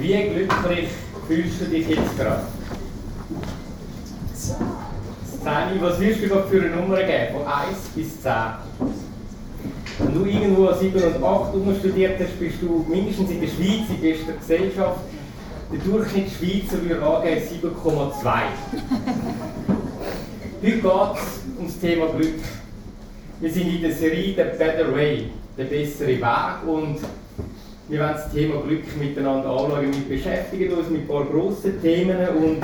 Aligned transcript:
Wie 0.00 0.12
glücklich 0.12 0.88
fühlst 1.26 1.60
du 1.60 1.64
dich 1.64 1.88
jetzt 1.88 2.16
gerade? 2.16 2.42
10. 5.42 5.80
Was 5.80 6.00
wirst 6.00 6.22
du 6.22 6.28
für 6.28 6.62
eine 6.62 6.76
Nummer 6.76 6.98
geben? 6.98 7.32
Von 7.32 7.46
1 7.46 7.76
bis 7.96 8.22
10. 8.22 8.32
Wenn 9.98 10.14
du 10.14 10.24
irgendwo 10.24 10.72
7 10.72 11.02
und 11.02 11.24
8 11.24 11.80
studiert 11.80 12.20
hast, 12.20 12.38
bist 12.38 12.62
du 12.62 12.86
mindestens 12.88 13.30
in 13.30 13.40
der 13.40 13.48
Schweiz, 13.48 13.88
in 13.90 14.00
bester 14.00 14.32
Gesellschaft. 14.38 15.00
Der 15.72 15.80
Durchschnittsschweizer 15.80 16.82
würde 16.84 17.04
angeben 17.04 17.42
7,2. 17.82 18.22
Heute 20.62 20.76
geht 20.76 20.84
es 20.84 21.40
ums 21.58 21.80
Thema 21.80 22.06
Glück. 22.06 22.38
Wir 23.40 23.50
sind 23.50 23.68
in 23.68 23.82
der 23.82 23.92
Serie 23.92 24.28
The 24.28 24.56
Better 24.58 24.94
Way, 24.94 25.30
der 25.56 25.64
bessere 25.64 26.08
Weg. 26.08 26.68
Und 26.68 26.98
wir 27.88 28.00
wollen 28.00 28.12
das 28.12 28.30
Thema 28.30 28.60
Glück 28.60 28.96
miteinander 28.98 29.48
anschauen. 29.48 29.92
Wir 29.92 30.16
beschäftigen 30.16 30.72
uns 30.74 30.90
mit 30.90 31.02
ein 31.02 31.08
paar 31.08 31.24
grossen 31.24 31.80
Themen 31.80 32.18
und 32.28 32.62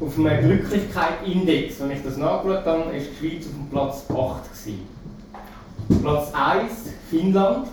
auf 0.00 0.18
einem 0.18 0.44
Glücklichkeitsindex, 0.48 1.80
wenn 1.80 1.90
ich 1.92 2.02
das 2.02 2.16
nachgeschaut 2.16 2.66
habe, 2.66 2.86
war 2.86 2.92
die 2.92 3.00
Schweiz 3.00 3.46
auf 3.46 3.52
dem 3.52 3.68
Platz 3.70 4.04
8. 4.10 4.50
Gewesen. 4.50 6.02
Platz 6.02 6.32
1, 6.34 6.72
Finnland. 7.10 7.68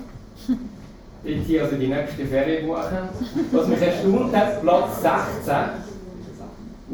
Dort 1.23 1.45
hier 1.47 1.63
also 1.63 1.75
die 1.75 1.87
nächste 1.87 2.25
Ferien 2.25 2.67
buchen. 2.67 3.09
Was 3.51 3.67
mich 3.67 3.81
erstaunt 3.81 4.35
hat, 4.35 4.61
Platz 4.61 5.01
16. 5.01 5.53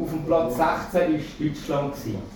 Auf 0.00 0.10
dem 0.10 0.24
Platz 0.24 0.56
16 0.56 1.12
war 1.12 1.20
Deutschland. 1.38 1.94
Gewesen 1.94 2.35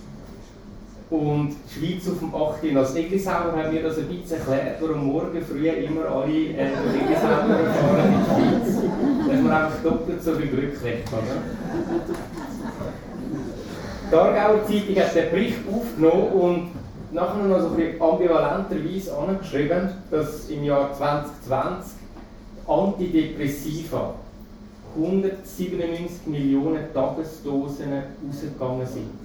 und 1.11 1.49
die 1.49 1.79
Schweiz 1.79 2.09
auf 2.09 2.19
dem 2.19 2.33
8. 2.33 2.77
Als 2.77 2.95
Eglisauer 2.95 3.51
haben 3.51 3.71
wir 3.71 3.83
das 3.83 3.97
ein 3.97 4.07
bisschen 4.07 4.37
erklärt, 4.37 4.77
warum 4.79 5.07
morgen 5.07 5.41
früh 5.41 5.67
immer 5.67 6.05
alle 6.05 6.31
äh, 6.31 6.71
Eglisauer 6.71 7.51
fahren 7.75 8.07
in 8.07 8.19
die 8.23 8.71
Schweiz. 8.71 8.83
Da 9.27 9.33
ist 9.33 9.43
man 9.43 9.51
einfach 9.51 9.83
doppelt 9.83 10.23
so 10.23 10.31
glücklich, 10.31 11.03
oder? 11.11 11.41
Die 14.09 14.15
Aargauer 14.15 14.65
Zeitung 14.65 14.95
hat 14.95 15.15
den 15.15 15.31
Bericht 15.31 15.57
aufgenommen 15.69 16.27
und 16.31 17.13
nachher 17.13 17.43
noch 17.43 17.59
so 17.59 17.67
ein 17.67 17.75
bisschen 17.75 18.01
ambivalenterweise 18.01 19.17
angeschrieben, 19.17 19.89
dass 20.09 20.49
im 20.49 20.63
Jahr 20.63 20.93
2020 20.93 21.91
Antidepressiva 22.67 24.13
197 24.95 26.27
Millionen 26.27 26.93
Tagesdosen 26.93 27.91
rausgegangen 28.25 28.87
sind. 28.87 29.20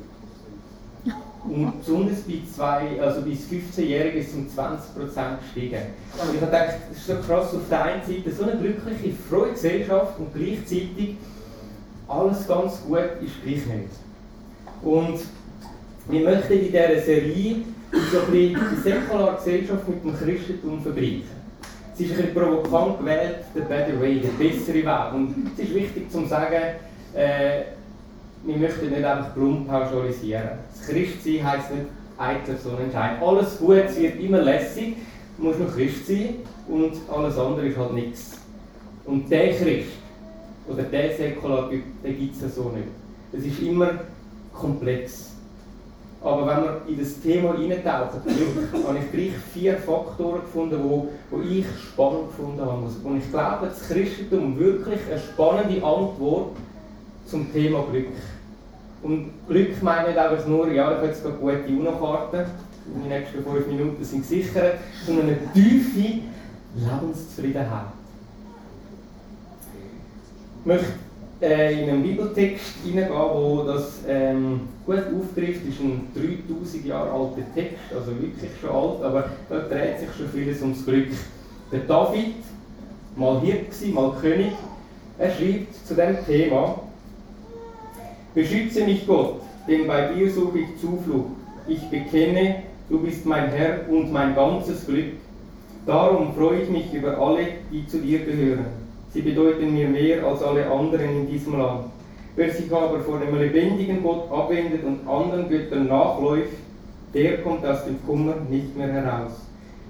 Und 1.48 1.78
besonders 1.78 2.20
bei 2.20 2.41
zwei, 2.55 3.00
also 3.00 3.22
bis 3.22 3.47
15-Jährigen 3.47 4.20
ist 4.20 4.30
es 4.30 4.34
um 4.34 4.47
20% 4.47 5.39
gestiegen. 5.42 5.80
Und 6.12 6.34
ich 6.34 6.41
habe 6.41 6.47
gedacht, 6.47 6.75
das 6.89 6.98
ist 6.98 7.06
so 7.06 7.14
krass, 7.14 7.55
auf 7.55 7.69
der 7.70 7.84
einen 7.84 8.02
Seite 8.02 8.33
so 8.33 8.42
eine 8.42 8.56
glückliche, 8.56 9.14
frohe 9.28 9.50
Gesellschaft 9.50 10.19
und 10.19 10.34
gleichzeitig 10.34 11.17
alles 12.08 12.47
ganz 12.47 12.83
gut 12.86 12.98
ist 12.98 13.42
gleich 13.44 13.67
nicht. 13.67 13.92
Und 14.83 15.20
wir 16.08 16.20
möchten 16.20 16.52
in 16.52 16.67
dieser 16.67 17.00
Serie 17.00 17.56
so 18.12 18.19
ein 18.19 18.33
die 18.33 18.56
säkulare 18.83 19.36
Gesellschaft 19.36 19.89
mit 19.89 20.05
dem 20.05 20.17
Christentum 20.17 20.83
vergleichen. 20.83 21.36
Es 21.94 22.00
ist 22.00 22.11
ein 22.11 22.17
bisschen 22.17 22.34
provokant 22.34 22.98
gewählt, 22.98 23.36
der 23.55 23.62
Better 23.62 24.00
Way, 24.00 24.20
der 24.20 24.44
bessere 24.44 24.84
Weg. 24.84 25.14
Und 25.14 25.50
es 25.56 25.64
ist 25.64 25.74
wichtig 25.74 26.11
zu 26.11 26.27
sagen, 26.27 26.77
äh, 27.14 27.62
wir 28.47 28.56
möchten 28.56 28.91
nicht 28.91 29.05
einfach 29.05 29.34
plump 29.34 29.69
pauschalisieren. 29.69 30.50
Das 30.70 30.86
Christsein 30.86 31.44
heisst 31.44 31.70
nicht 31.72 31.86
eitler 32.16 32.56
Sonnenschein. 32.56 33.20
Alles 33.20 33.58
Gutes 33.58 33.98
wird 33.98 34.20
immer 34.20 34.41
lässig, 34.41 34.97
musst 35.39 35.58
nur 35.58 35.70
Christ 35.70 36.06
sein 36.06 36.36
und 36.69 36.92
alles 37.12 37.39
andere 37.39 37.67
ist 37.67 37.77
halt 37.77 37.92
nichts. 37.94 38.39
Und 39.05 39.30
der 39.30 39.52
Christ 39.55 39.91
oder 40.69 40.83
der 40.84 41.17
Säkular, 41.17 41.70
den 41.70 42.19
gibt 42.19 42.42
es 42.42 42.55
so 42.55 42.70
nicht. 42.70 42.89
Es 43.33 43.44
ist 43.44 43.61
immer 43.61 43.91
komplex. 44.52 45.33
Aber 46.22 46.47
wenn 46.47 46.64
wir 46.64 46.83
in 46.89 46.98
das 46.98 47.20
Thema 47.20 47.51
eintauchen, 47.51 48.20
habe 48.86 48.98
ich 48.98 49.12
gleich 49.12 49.33
vier 49.52 49.77
Faktoren 49.77 50.40
gefunden, 50.40 50.80
wo, 50.83 51.08
wo 51.30 51.42
ich 51.42 51.67
spannend 51.92 52.29
gefunden 52.29 52.61
habe. 52.61 52.83
Und 53.05 53.18
ich 53.18 53.30
glaube, 53.30 53.67
das 53.67 53.89
Christentum 53.89 54.58
wirklich 54.58 55.01
eine 55.08 55.20
spannende 55.20 55.85
Antwort 55.85 56.56
zum 57.27 57.52
Thema 57.52 57.85
Glück. 57.90 58.08
Und 59.06 59.30
Glück 59.46 59.80
meine 59.84 60.08
nicht 60.08 60.18
einfach 60.18 60.44
nur, 60.48 60.67
ja, 60.72 60.90
ich 60.90 60.96
habe 60.96 61.06
jetzt 61.06 61.24
eine 61.24 61.36
gute 61.36 61.68
UNO-Karte, 61.68 62.46
die 62.86 63.08
nächsten 63.08 63.44
fünf 63.44 63.67
Minuten 63.68 64.05
sind 64.05 64.22
gesichert, 64.22 64.78
sondern 65.06 65.28
eine 65.28 65.39
tiefe 65.55 66.22
Lebenszufriedenheit. 66.74 67.86
Ich 70.58 70.67
möchte 70.67 70.86
äh, 71.40 71.84
in 71.84 71.89
einen 71.89 72.02
Bibeltext 72.02 72.78
hineingehen, 72.84 73.17
wo 73.17 73.62
das 73.64 74.00
ähm, 74.08 74.62
gut 74.84 74.96
aufgreift. 74.98 75.61
Das 75.64 75.74
ist 75.74 75.80
ein 75.80 76.08
3000 76.48 76.86
Jahre 76.86 77.12
alter 77.12 77.55
Text, 77.55 77.78
also 77.94 78.11
wirklich 78.11 78.50
schon 78.61 78.70
alt, 78.70 79.02
aber 79.05 79.30
da 79.48 79.61
dreht 79.68 80.00
sich 80.00 80.08
schon 80.18 80.28
vieles 80.30 80.61
ums 80.62 80.84
Glück. 80.84 81.11
Der 81.70 81.80
David, 81.80 82.34
mal 83.14 83.40
Hirt, 83.40 83.94
mal 83.94 84.17
König, 84.20 84.52
er 85.17 85.30
schreibt 85.30 85.86
zu 85.86 85.94
diesem 85.94 86.27
Thema, 86.27 86.80
Beschütze 88.36 88.85
mich 88.85 89.07
Gott, 89.07 89.41
denn 89.67 89.86
bei 89.86 90.13
dir 90.13 90.30
suche 90.30 90.58
ich 90.58 90.79
Zuflucht. 90.79 91.30
Ich 91.67 91.80
bekenne, 91.89 92.57
du 92.91 92.98
bist 92.98 93.24
mein 93.24 93.48
Herr 93.48 93.89
und 93.89 94.13
mein 94.13 94.35
ganzes 94.35 94.85
Glück. 94.85 95.14
Darum 95.86 96.35
freue 96.35 96.61
ich 96.61 96.69
mich 96.69 96.92
über 96.92 97.17
alle, 97.17 97.47
die 97.73 97.86
zu 97.86 97.97
dir 97.97 98.19
gehören. 98.19 98.67
Sie 99.14 99.23
bedeuten 99.23 99.73
mir 99.73 99.89
mehr 99.89 100.23
als 100.23 100.42
alle 100.42 100.70
anderen 100.70 101.23
in 101.23 101.30
diesem 101.30 101.58
Land. 101.58 101.86
Wer 102.36 102.52
sich 102.52 102.70
aber 102.70 103.01
vor 103.01 103.20
dem 103.20 103.39
lebendigen 103.39 104.02
Gott 104.02 104.30
abwendet 104.30 104.85
und 104.85 105.08
anderen 105.08 105.48
Göttern 105.48 105.86
nachläuft, 105.86 106.53
der 107.14 107.39
kommt 107.39 107.64
aus 107.64 107.86
dem 107.86 108.05
Kummer 108.05 108.35
nicht 108.51 108.77
mehr 108.77 108.92
heraus. 108.92 109.33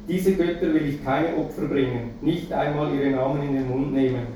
Diese 0.09 0.34
Götter 0.34 0.73
will 0.73 0.87
ich 0.87 1.05
keine 1.05 1.37
Opfer 1.37 1.63
bringen, 1.63 2.11
nicht 2.21 2.53
einmal 2.53 2.95
ihre 2.95 3.11
Namen 3.11 3.43
in 3.43 3.55
den 3.57 3.69
Mund 3.69 3.93
nehmen. 3.93 4.28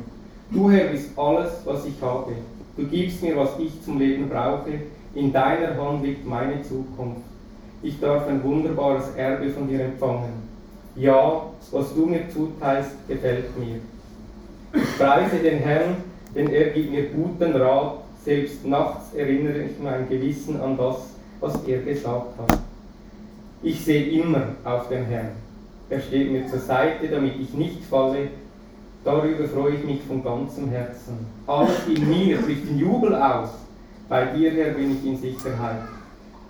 Du 0.50 0.68
Herr 0.68 0.88
bist 0.88 1.16
alles, 1.16 1.62
was 1.64 1.86
ich 1.86 2.02
habe. 2.02 2.32
Du 2.76 2.86
gibst 2.86 3.22
mir, 3.22 3.36
was 3.36 3.58
ich 3.58 3.82
zum 3.82 3.98
Leben 3.98 4.28
brauche. 4.28 4.70
In 5.14 5.32
deiner 5.32 5.76
Hand 5.76 6.04
liegt 6.04 6.26
meine 6.26 6.62
Zukunft. 6.62 7.22
Ich 7.82 7.98
darf 7.98 8.26
ein 8.28 8.42
wunderbares 8.42 9.14
Erbe 9.16 9.50
von 9.50 9.68
dir 9.68 9.80
empfangen. 9.80 10.50
Ja, 10.96 11.42
was 11.72 11.94
du 11.94 12.06
mir 12.06 12.28
zuteilst, 12.28 12.92
gefällt 13.08 13.58
mir. 13.58 13.80
Ich 14.72 14.98
preise 14.98 15.36
den 15.36 15.58
Herrn, 15.58 15.96
denn 16.34 16.50
er 16.50 16.70
gibt 16.70 16.92
mir 16.92 17.08
guten 17.08 17.56
Rat. 17.56 17.94
Selbst 18.24 18.66
nachts 18.66 19.14
erinnere 19.14 19.62
ich 19.62 19.78
mein 19.82 20.08
Gewissen 20.08 20.60
an 20.60 20.76
das, 20.76 21.14
was 21.40 21.64
er 21.64 21.78
gesagt 21.78 22.38
hat. 22.38 22.58
Ich 23.62 23.84
sehe 23.84 24.20
immer 24.20 24.48
auf 24.64 24.88
den 24.88 25.06
Herrn. 25.06 25.30
Er 25.88 26.00
steht 26.00 26.30
mir 26.30 26.46
zur 26.46 26.60
Seite, 26.60 27.08
damit 27.08 27.40
ich 27.40 27.52
nicht 27.54 27.82
falle 27.84 28.28
Darüber 29.04 29.44
freue 29.48 29.74
ich 29.76 29.84
mich 29.84 30.02
von 30.02 30.22
ganzem 30.22 30.68
Herzen. 30.68 31.26
Alles 31.46 31.86
in 31.88 32.08
mir 32.08 32.36
bricht 32.38 32.68
in 32.68 32.78
Jubel 32.78 33.14
aus. 33.14 33.50
Bei 34.08 34.26
dir, 34.26 34.50
Herr, 34.52 34.74
bin 34.74 34.96
ich 34.96 35.06
in 35.06 35.16
Sicherheit. 35.16 35.82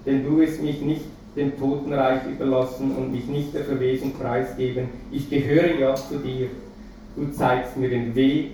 Denn 0.04 0.24
du 0.24 0.38
wirst 0.38 0.62
mich 0.62 0.80
nicht 0.80 1.04
dem 1.36 1.56
Totenreich 1.58 2.22
überlassen 2.26 2.96
und 2.96 3.12
mich 3.12 3.26
nicht 3.26 3.54
der 3.54 3.64
Verwesung 3.64 4.12
preisgeben. 4.14 4.88
Ich 5.12 5.30
gehöre 5.30 5.78
ja 5.78 5.94
zu 5.94 6.18
dir. 6.18 6.48
Du 7.14 7.30
zeigst 7.30 7.76
mir 7.76 7.88
den 7.88 8.14
Weg, 8.14 8.52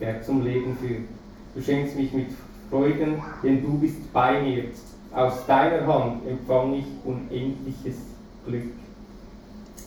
der 0.00 0.22
zum 0.22 0.42
Leben 0.42 0.76
führt. 0.80 1.02
Du 1.54 1.60
schenkst 1.60 1.96
mich 1.96 2.12
mit 2.12 2.28
Freuden, 2.70 3.20
denn 3.42 3.62
du 3.62 3.78
bist 3.78 4.10
bei 4.12 4.40
mir. 4.40 4.64
Aus 5.12 5.44
deiner 5.46 5.86
Hand 5.86 6.26
empfange 6.26 6.78
ich 6.78 6.86
unendliches 7.04 7.96
Glück. 8.46 8.72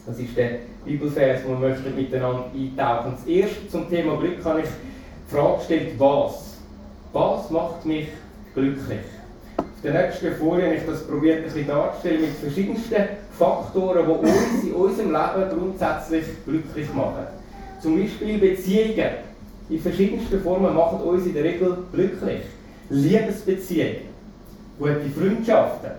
Das 0.06 0.20
ist 0.20 0.38
der 0.38 0.60
Bibelvers, 0.86 1.42
wo 1.46 1.60
wir 1.60 1.70
möchten 1.70 1.96
miteinander 1.96 2.46
eintauchen. 2.54 3.14
Das 3.18 3.28
erste 3.28 3.68
zum 3.70 3.90
Thema 3.90 4.18
Glück 4.18 4.44
habe 4.46 4.62
ich 4.62 4.68
die 4.68 5.36
Frage 5.36 5.58
gestellt, 5.58 5.94
was? 5.98 6.58
Was 7.12 7.50
macht 7.50 7.86
mich 7.86 8.10
glücklich? 8.54 9.00
Auf 9.58 9.66
der 9.84 9.94
nächsten 9.94 10.36
Folie 10.36 10.66
habe 10.66 10.76
ich 10.76 10.86
das 10.86 11.08
probiert 11.08 11.38
ein 11.38 11.44
bisschen 11.46 11.68
darzustellen 11.68 12.22
mit 12.22 12.32
verschiedensten 12.32 13.04
Faktoren, 13.38 14.06
die 14.06 14.28
uns 14.28 14.64
in 14.64 14.74
unserem 14.74 15.12
Leben 15.12 15.60
grundsätzlich 15.60 16.26
glücklich 16.46 16.94
machen. 16.94 17.26
Zum 17.82 18.00
Beispiel 18.00 18.38
Beziehungen 18.38 19.12
in 19.70 19.80
verschiedensten 19.80 20.42
Formen 20.42 20.76
machen 20.76 21.00
uns 21.02 21.26
in 21.26 21.34
der 21.34 21.46
Regel 21.46 21.78
glücklich. 21.92 22.42
Liebesbeziehungen, 22.90 24.02
gute 24.78 25.10
Freundschaften, 25.16 25.92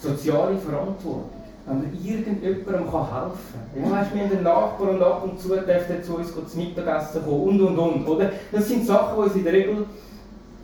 soziale 0.00 0.58
Verantwortung 0.58 1.33
wenn 1.66 1.78
man 1.78 1.92
irgendjemandem 2.04 2.90
kann 2.90 3.12
helfen 3.12 3.60
kann. 3.74 3.84
Ja, 3.84 3.90
weißt, 3.90 4.14
wir 4.14 4.22
haben 4.22 4.32
einen 4.32 4.42
Nachbar 4.42 4.90
und 4.90 5.02
ab 5.02 5.24
und 5.24 5.40
zu 5.40 5.48
darf 5.48 5.88
er 5.88 6.02
zu 6.02 6.16
uns 6.16 6.32
zum 6.32 6.60
Mittagessen 6.60 7.24
kommen 7.24 7.42
und 7.42 7.60
und 7.60 7.78
und. 7.78 8.06
Oder? 8.06 8.30
Das 8.52 8.68
sind 8.68 8.86
Sachen, 8.86 9.16
die 9.16 9.22
uns 9.22 9.34
in 9.36 9.44
der 9.44 9.52
Regel 9.52 9.86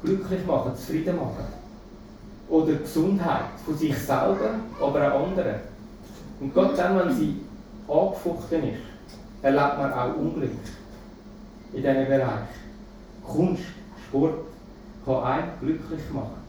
glücklich 0.02 0.47
machen, 0.47 0.76
zufrieden 0.76 1.17
machen. 1.17 1.47
Oder 2.49 2.75
Gesundheit 2.75 3.44
von 3.64 3.76
sich 3.76 3.97
selber, 3.97 4.55
aber 4.81 5.14
auch 5.14 5.26
anderen. 5.26 5.56
Und 6.41 6.52
gerade 6.52 6.75
dann, 6.75 6.99
wenn 6.99 7.14
sie 7.14 7.37
angefochten 7.88 8.62
ist, 8.64 8.81
erlebt 9.43 9.79
man 9.79 9.93
auch 9.93 10.17
Unglück. 10.17 10.50
in 11.73 11.82
diesem 11.82 12.06
Bereich. 12.06 12.49
Kunst, 13.26 13.62
Sport 14.08 14.35
kann 15.05 15.23
einen 15.23 15.50
glücklich 15.61 16.00
machen. 16.12 16.41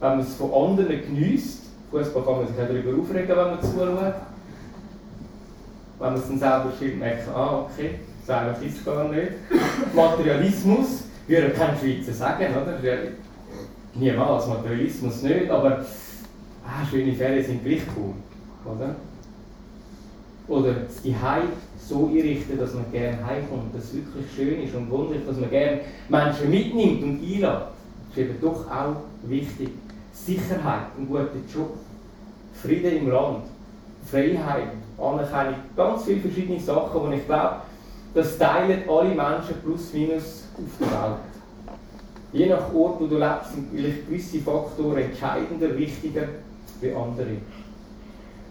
Wenn 0.00 0.10
man 0.10 0.20
es 0.20 0.34
von 0.34 0.52
anderen 0.52 1.02
genießt, 1.02 1.63
Fußball 1.94 2.24
kann 2.24 2.36
man 2.38 2.46
sich 2.48 2.56
darüber 2.56 3.00
aufregen, 3.00 3.28
wenn 3.28 3.36
man 3.36 3.62
zuschaut. 3.62 4.14
Wenn 6.00 6.12
man 6.12 6.14
es 6.14 6.26
dann 6.26 6.38
selber 6.38 6.72
spielt, 6.74 6.98
merkt 6.98 7.26
man, 7.28 7.36
ah, 7.36 7.68
okay, 7.70 8.00
einfach 8.26 8.62
ist 8.62 8.84
gar 8.84 9.08
nicht. 9.08 9.32
Materialismus, 9.94 11.04
würde 11.28 11.50
kein 11.50 11.76
Schweizer 11.78 12.12
sagen, 12.12 12.46
oder? 12.50 12.78
Niemals, 13.94 14.48
Materialismus 14.48 15.22
nicht, 15.22 15.48
aber 15.48 15.84
ah, 16.66 16.84
schöne 16.90 17.12
Ferien 17.12 17.44
sind 17.44 17.64
gleich 17.64 17.82
cool, 17.96 18.14
oder? 18.64 18.96
Oder 20.48 20.74
die 21.04 21.14
Heim 21.14 21.44
so 21.78 22.08
einrichten, 22.08 22.58
dass 22.58 22.74
man 22.74 22.90
gerne 22.90 23.24
heimkommt, 23.24 23.72
dass 23.72 23.84
es 23.84 23.94
wirklich 23.94 24.26
schön 24.34 24.62
ist 24.64 24.74
und 24.74 24.90
wunderlich, 24.90 25.24
dass 25.26 25.36
man 25.36 25.48
gerne 25.48 25.80
Menschen 26.08 26.50
mitnimmt 26.50 27.02
und 27.04 27.22
einlädt. 27.22 27.42
Das 27.42 28.16
ist 28.16 28.18
eben 28.18 28.40
doch 28.40 28.68
auch 28.68 28.96
wichtig. 29.22 29.70
Sicherheit, 30.14 30.86
ein 30.96 31.06
guter 31.08 31.28
Job, 31.52 31.76
Frieden 32.62 32.98
im 32.98 33.10
Land, 33.10 33.44
Freiheit, 34.10 34.68
Anerkennung, 34.98 35.54
ganz 35.76 36.04
viele 36.04 36.20
verschiedene 36.20 36.60
Sachen, 36.60 37.00
und 37.00 37.12
ich 37.12 37.26
glaube, 37.26 37.56
das 38.14 38.38
teilen 38.38 38.88
alle 38.88 39.08
Menschen 39.08 39.60
plus 39.62 39.92
minus 39.92 40.44
auf 40.54 40.78
der 40.78 40.86
Welt. 40.86 41.18
Je 42.32 42.46
nach 42.46 42.72
Ort, 42.72 43.00
wo 43.00 43.06
du 43.06 43.18
lebst, 43.18 43.54
sind 43.54 43.68
vielleicht 43.72 44.06
gewisse 44.06 44.38
Faktoren 44.38 44.98
entscheidender, 44.98 45.76
wichtiger 45.76 46.28
wie 46.80 46.92
andere. 46.92 47.36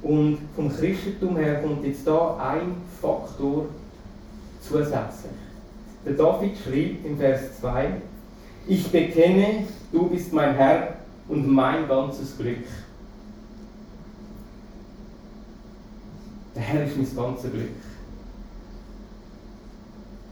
Und 0.01 0.39
vom 0.55 0.69
Christentum 0.69 1.37
her 1.37 1.61
kommt 1.61 1.85
jetzt 1.85 2.05
da 2.05 2.37
ein 2.37 2.75
Faktor 3.01 3.65
zusätzlich. 4.61 5.31
Der 6.05 6.13
David 6.13 6.57
schrieb 6.57 7.05
im 7.05 7.17
Vers 7.17 7.59
2, 7.61 7.91
ich 8.67 8.91
bekenne, 8.91 9.65
du 9.91 10.07
bist 10.07 10.33
mein 10.33 10.55
Herr 10.55 10.95
und 11.27 11.47
mein 11.47 11.87
ganzes 11.87 12.37
Glück. 12.37 12.65
Der 16.55 16.61
Herr 16.61 16.85
ist 16.85 16.97
mein 16.97 17.15
ganzes 17.15 17.51
Glück. 17.51 17.69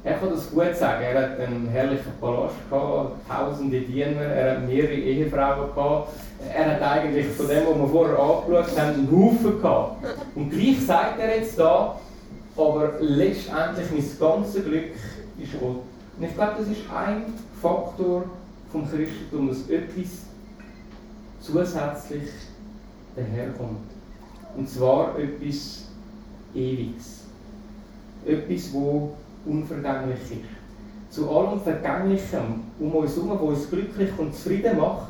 Er 0.03 0.13
kann 0.15 0.29
das 0.31 0.49
gut 0.49 0.75
sagen. 0.75 1.03
Er 1.03 1.21
hat 1.21 1.39
einen 1.39 1.67
herrlichen 1.69 2.11
Palast 2.19 2.55
gehabt, 2.69 3.27
tausende 3.27 3.81
Diener, 3.81 4.21
er 4.21 4.55
hat 4.57 4.67
mehrere 4.67 4.93
Ehefrauen 4.93 5.73
gehabt. 5.75 6.09
Er 6.51 6.71
hat 6.73 6.81
eigentlich 6.81 7.27
von 7.27 7.47
dem, 7.47 7.67
was 7.67 7.77
wir 7.77 7.87
vorher 7.87 8.19
angeschaut 8.19 8.79
haben, 8.79 8.93
einen 8.93 9.11
Haufen 9.11 9.61
gehabt. 9.61 10.05
Und 10.35 10.49
gleich 10.49 10.83
sagt 10.85 11.19
er 11.19 11.37
jetzt 11.37 11.59
da, 11.59 11.99
aber 12.57 12.93
letztendlich 12.99 13.91
mein 13.91 14.19
ganzes 14.19 14.65
Glück 14.65 14.91
ist 15.37 15.59
Gott. 15.59 15.83
Und 16.17 16.23
ich 16.23 16.33
glaube, 16.33 16.53
das 16.57 16.67
ist 16.67 16.81
ein 16.93 17.23
Faktor 17.61 18.23
vom 18.71 18.89
Christentum, 18.89 19.49
dass 19.49 19.69
etwas 19.69 20.30
zusätzlich 21.41 22.29
daherkommt. 23.15 23.89
Und 24.55 24.69
zwar 24.69 25.17
etwas 25.17 25.85
Ewiges. 26.53 27.23
Etwas, 28.25 28.73
wo 28.73 29.13
unvergänglich 29.45 30.19
ist. 30.19 31.15
Zu 31.15 31.29
allem 31.29 31.59
Vergänglichem 31.59 32.63
um 32.79 32.95
uns 32.95 33.15
herum, 33.15 33.31
was 33.31 33.41
uns 33.41 33.69
glücklich 33.69 34.09
und 34.17 34.33
zufrieden 34.33 34.77
macht, 34.77 35.07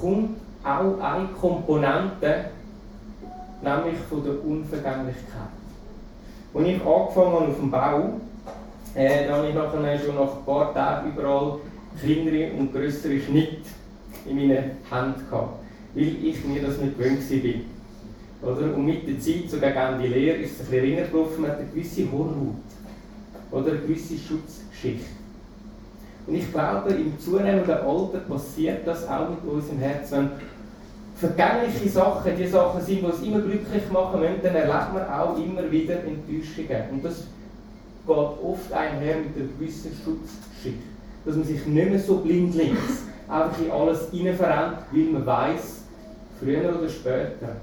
kommt 0.00 0.36
auch 0.64 0.98
eine 1.00 1.28
Komponente, 1.38 2.46
nämlich 3.62 3.98
von 4.08 4.24
der 4.24 4.44
Unvergänglichkeit. 4.44 5.52
Als 6.54 6.66
ich 6.66 6.74
angefangen 6.74 7.32
habe 7.32 7.46
auf 7.48 7.56
dem 7.56 7.70
Bau, 7.70 8.20
äh, 8.94 9.26
da 9.26 9.36
habe 9.36 9.48
ich 9.48 9.54
nachher 9.54 9.98
schon 9.98 10.14
nach 10.14 10.36
ein 10.36 10.44
paar 10.44 10.72
Tagen 10.74 11.12
überall 11.12 11.58
kleinere 12.00 12.52
und 12.54 12.72
größere 12.72 13.20
Schnitte 13.20 13.68
in 14.26 14.36
meinen 14.36 14.70
Händen 14.90 15.28
gehabt, 15.30 15.61
weil 15.94 16.16
ich 16.24 16.44
mir 16.44 16.62
das 16.62 16.78
nicht 16.78 16.98
gewöhnt 16.98 17.20
war. 18.42 18.50
Oder? 18.50 18.74
Und 18.74 18.86
mit 18.86 19.06
der 19.06 19.20
Zeit, 19.20 19.48
so 19.48 19.58
gegen 19.58 19.76
Ende 19.76 20.08
Lehre, 20.08 20.38
ist 20.38 20.54
es 20.54 20.60
ein 20.60 20.66
bisschen 20.66 20.84
ringer 20.84 21.02
gelaufen, 21.02 21.46
hat 21.46 21.58
eine 21.58 21.68
gewisse 21.68 22.10
Hornhaut 22.10 22.56
oder 23.50 23.70
eine 23.70 23.80
gewisse 23.80 24.14
Schutzschicht. 24.16 25.06
Und 26.26 26.34
ich 26.34 26.52
glaube, 26.52 26.90
im 26.92 27.18
zunehmenden 27.18 27.70
Alter 27.70 28.18
passiert 28.28 28.86
das 28.86 29.08
auch 29.08 29.30
mit 29.30 29.44
unserem 29.44 29.78
Herzen. 29.78 30.18
Wenn 30.18 30.30
vergängliche 31.30 31.88
Sachen 31.88 32.32
die 32.36 32.46
Sachen 32.46 32.80
sind, 32.80 33.00
die 33.00 33.04
uns 33.04 33.22
immer 33.22 33.40
glücklich 33.40 33.82
machen 33.92 34.20
müssen, 34.20 34.42
dann 34.42 34.54
erlebt 34.54 34.94
man 34.94 35.08
auch 35.08 35.36
immer 35.36 35.70
wieder 35.70 35.94
Enttäuschungen. 35.94 36.90
Und 36.92 37.04
das 37.04 37.26
geht 38.06 38.16
oft 38.16 38.72
einher 38.72 39.16
mit 39.18 39.36
einer 39.36 39.46
gewissen 39.58 39.92
Schutzschicht. 39.92 40.78
Dass 41.24 41.36
man 41.36 41.44
sich 41.44 41.64
nicht 41.66 41.90
mehr 41.90 41.98
so 42.00 42.16
blindlings 42.16 43.02
einfach 43.28 43.60
in 43.60 43.70
alles 43.70 44.10
hineinverrennt, 44.10 44.78
weil 44.90 45.04
man 45.04 45.26
weiß, 45.26 45.81
früher 46.42 46.78
oder 46.78 46.88
später 46.88 47.56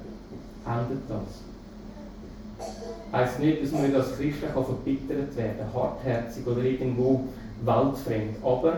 endet 0.65 1.09
das 1.09 1.49
heisst 3.11 3.39
nicht, 3.39 3.63
dass 3.63 3.71
man 3.71 3.95
als 3.95 4.17
Christen 4.17 4.53
kann 4.53 4.65
verbittert 4.65 5.35
werden 5.35 5.65
hartherzig 5.73 6.45
oder 6.45 6.61
irgendwo 6.61 7.21
weltfremd. 7.63 8.37
Aber 8.43 8.73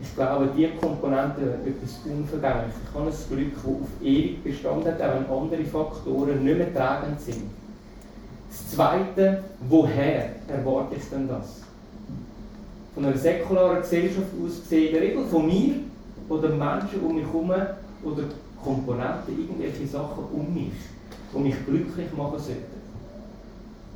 ich 0.00 0.14
glaube, 0.14 0.48
diese 0.56 0.70
Komponente 0.70 1.40
hat 1.40 1.66
etwas 1.66 2.00
Unvergängliches. 2.04 2.80
Ich 2.88 2.94
habe 2.94 3.10
ein 3.10 3.36
Glück, 3.36 3.54
das 3.54 3.64
auf 3.64 4.02
ewig 4.02 4.44
Bestand 4.44 4.86
hat, 4.86 5.00
auch 5.00 5.14
wenn 5.14 5.60
andere 5.60 5.64
Faktoren 5.64 6.44
nicht 6.44 6.58
mehr 6.58 6.74
tragend 6.74 7.20
sind. 7.20 7.50
Das 8.50 8.70
Zweite, 8.70 9.44
woher 9.68 10.30
erwarte 10.48 10.96
ich 10.96 11.08
denn 11.08 11.28
das? 11.28 11.62
Von 12.94 13.06
einer 13.06 13.16
säkularen 13.16 13.80
Gesellschaft 13.80 14.26
aus 14.44 14.60
gesehen, 14.60 14.88
in 14.88 14.92
der 14.92 15.02
Regel 15.02 15.24
von 15.24 15.46
mir 15.46 15.74
oder 16.28 16.48
Menschen 16.50 17.00
um 17.02 17.14
mich 17.14 17.24
herum 17.24 17.50
oder 17.50 18.22
Komponenten, 18.62 19.38
irgendwelche 19.38 19.86
Sachen 19.86 20.24
um 20.32 20.54
mich, 20.54 20.72
die 21.34 21.38
mich 21.38 21.54
glücklich 21.66 22.08
machen 22.16 22.38
sollten. 22.38 22.82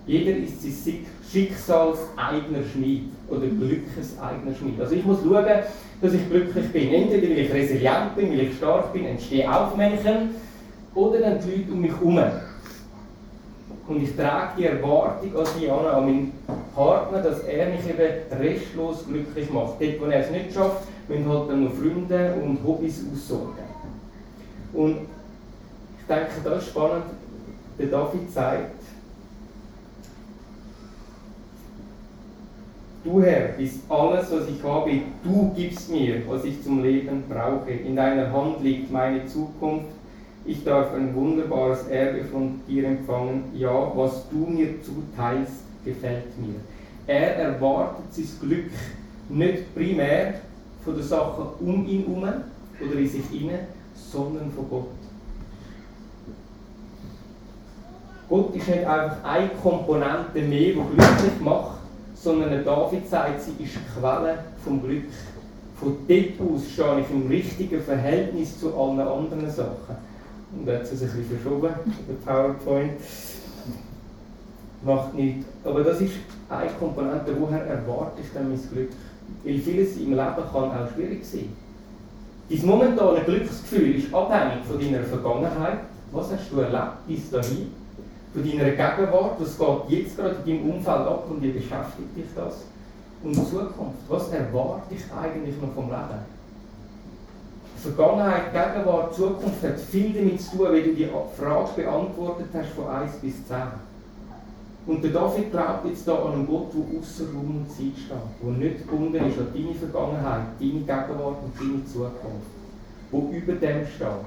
Jeder 0.07 0.37
ist 0.37 0.63
sein 0.63 1.07
Schicksals 1.31 1.99
eigener 2.17 2.63
Schmied 2.73 3.11
oder 3.29 3.47
Glückes 3.47 4.17
eigener 4.21 4.55
Schmied. 4.55 4.81
Also 4.81 4.95
ich 4.95 5.05
muss 5.05 5.19
schauen, 5.23 5.45
dass 6.01 6.13
ich 6.13 6.29
glücklich 6.29 6.73
bin. 6.73 6.95
Entweder 6.95 7.29
weil 7.29 7.39
ich 7.39 7.53
resilient 7.53 8.15
bin, 8.15 8.31
weil 8.31 8.41
ich 8.41 8.57
stark 8.57 8.93
bin, 8.93 9.07
ein 9.07 9.19
Stehaufmännchen, 9.19 10.31
oder 10.95 11.19
dann 11.19 11.39
die 11.41 11.51
Leute 11.51 11.73
um 11.73 11.81
mich 11.81 11.93
herum. 11.93 12.21
Und 13.89 14.03
ich 14.03 14.17
trage 14.17 14.53
die 14.59 14.65
Erwartung 14.65 15.37
an 15.37 15.47
die 15.61 15.71
an 15.71 16.05
meinen 16.05 16.33
Partner, 16.75 17.23
dass 17.23 17.41
er 17.41 17.69
mich 17.71 17.89
eben 17.89 18.41
restlos 18.41 19.05
glücklich 19.07 19.51
macht. 19.51 19.81
Dort, 19.81 20.01
wo 20.01 20.05
er 20.07 20.21
es 20.21 20.31
nicht 20.31 20.53
schafft, 20.53 20.89
müssen 21.09 21.29
halt 21.29 21.51
dann 21.51 21.65
noch 21.65 21.73
Freunde 21.73 22.35
und 22.43 22.59
Hobbys 22.65 23.05
aussorgen. 23.13 23.66
Und 24.77 24.97
ich 25.99 26.07
denke, 26.07 26.33
das 26.45 26.63
ist 26.63 26.69
spannend. 26.69 27.05
Der 27.79 27.87
David 27.87 28.31
sagt, 28.31 28.77
Du 33.03 33.23
Herr 33.23 33.51
bist 33.57 33.89
alles, 33.89 34.33
was 34.33 34.49
ich 34.49 34.61
habe. 34.65 34.91
Du 35.23 35.53
gibst 35.55 35.89
mir, 35.91 36.23
was 36.29 36.45
ich 36.45 36.61
zum 36.65 36.83
Leben 36.83 37.23
brauche. 37.29 37.71
In 37.71 37.95
deiner 37.95 38.33
Hand 38.33 38.63
liegt 38.65 38.91
meine 38.91 39.25
Zukunft. 39.27 39.87
Ich 40.45 40.65
darf 40.65 40.93
ein 40.93 41.15
wunderbares 41.15 41.87
Erbe 41.87 42.25
von 42.25 42.61
dir 42.67 42.85
empfangen. 42.85 43.45
Ja, 43.55 43.93
was 43.95 44.29
du 44.29 44.39
mir 44.39 44.83
zuteilst, 44.83 45.63
gefällt 45.85 46.37
mir. 46.37 46.57
Er 47.07 47.37
erwartet 47.37 48.13
sein 48.13 48.27
Glück 48.41 48.71
nicht 49.29 49.73
primär 49.75 50.35
von 50.85 50.95
den 50.95 51.05
Sachen 51.05 51.47
um 51.61 51.87
ihn 51.87 52.07
herum 52.07 52.25
oder 52.81 52.99
in 52.99 53.09
sich 53.09 53.41
inne, 53.41 53.61
sondern 54.13 54.51
von 54.53 54.69
Gott. 54.69 54.89
Gott 58.29 58.57
ist 58.57 58.69
nicht 58.69 58.85
einfach 58.85 59.23
eine 59.23 59.49
Komponente 59.63 60.41
mehr, 60.41 60.73
die 60.73 60.73
glücklich 60.73 61.41
macht, 61.41 61.79
sondern 62.15 62.51
der 62.51 62.63
David 62.63 63.09
sagt, 63.09 63.41
sie 63.41 63.63
ist 63.63 63.75
Quelle 63.95 64.39
vom 64.65 64.83
Glück. 64.83 65.05
Von 65.79 65.97
dort 66.09 66.41
aus 66.41 66.71
stehe 66.73 67.01
ich 67.01 67.11
im 67.11 67.29
richtigen 67.29 67.81
Verhältnis 67.83 68.59
zu 68.59 68.75
allen 68.77 69.01
anderen 69.01 69.51
Sachen. 69.51 69.97
Und 70.59 70.67
jetzt 70.67 70.93
ist 70.93 71.03
es 71.03 71.13
ein 71.13 71.19
bisschen 71.19 71.39
verschoben, 71.39 71.75
der 72.09 72.33
PowerPoint. 72.33 72.93
Macht 74.83 75.15
nichts. 75.15 75.47
Aber 75.65 75.85
das 75.85 76.01
ist 76.01 76.15
eine 76.49 76.71
Komponente, 76.71 77.35
woher 77.39 77.65
erwarte 77.65 78.23
ich 78.23 78.33
denn 78.33 78.49
mein 78.49 78.61
Glück? 78.73 78.91
Weil 79.45 79.59
vieles 79.59 79.97
im 79.97 80.11
Leben 80.11 80.17
kann 80.17 80.71
auch 80.71 80.95
schwierig 80.95 81.25
sein. 81.25 81.51
Dein 82.49 82.67
momentane 82.67 83.21
Glücksgefühl 83.25 83.97
ist 83.97 84.15
abhängig 84.15 84.65
von 84.67 84.81
deiner 84.81 85.05
Vergangenheit. 85.05 85.79
Was 86.13 86.31
hast 86.33 86.51
du 86.53 86.61
erlebt 86.61 87.07
bis 87.09 87.31
dahin? 87.31 87.73
von 88.37 88.45
deiner 88.45 88.71
Gegenwart, 88.71 89.41
was 89.41 89.59
geht 89.59 89.99
jetzt 89.99 90.17
gerade 90.17 90.37
in 90.45 90.59
deinem 90.59 90.71
Umfeld 90.71 90.89
ab 90.89 91.25
und 91.31 91.43
wie 91.43 91.53
beschäftigt 91.53 92.15
dich 92.15 92.27
das? 92.35 92.65
Und 93.23 93.35
Zukunft, 93.35 93.99
was 94.09 94.29
erwarte 94.29 94.95
ich 94.95 95.05
eigentlich 95.11 95.61
noch 95.61 95.73
vom 95.73 95.87
Leben? 95.87 96.37
Vergangenheit, 97.77 98.53
Gegenwart, 98.53 99.15
Zukunft 99.15 99.63
hat 99.63 99.81
viel 99.81 100.13
damit 100.13 100.41
zu 100.43 100.57
tun, 100.57 100.69
wie 100.73 100.83
du 100.83 100.95
die 100.95 101.09
Frage 101.39 101.71
beantwortet 101.77 102.49
hast 102.53 102.69
von 102.71 102.89
1 102.89 103.13
bis 103.23 103.47
10. 103.47 103.57
Und 104.87 105.03
der 105.03 105.11
David 105.11 105.51
glaubt 105.51 105.87
jetzt 105.87 106.05
hier 106.05 106.15
an 106.15 106.33
einen 106.33 106.47
Gott, 106.47 106.73
der 106.73 107.01
außer 107.01 107.25
Raum 107.35 107.57
und 107.59 107.71
Zeit 107.71 107.99
steht, 107.99 108.17
der 108.41 108.51
nicht 108.53 108.89
gebunden 108.89 109.17
ist 109.17 109.39
an 109.39 109.49
deine 109.53 109.75
Vergangenheit, 109.75 110.47
deine 110.61 110.73
Gegenwart 110.73 111.39
und 111.43 111.53
deine 111.59 111.85
Zukunft, 111.87 112.53
der 113.13 113.39
über 113.39 113.53
dem 113.55 113.87
steht, 113.87 114.27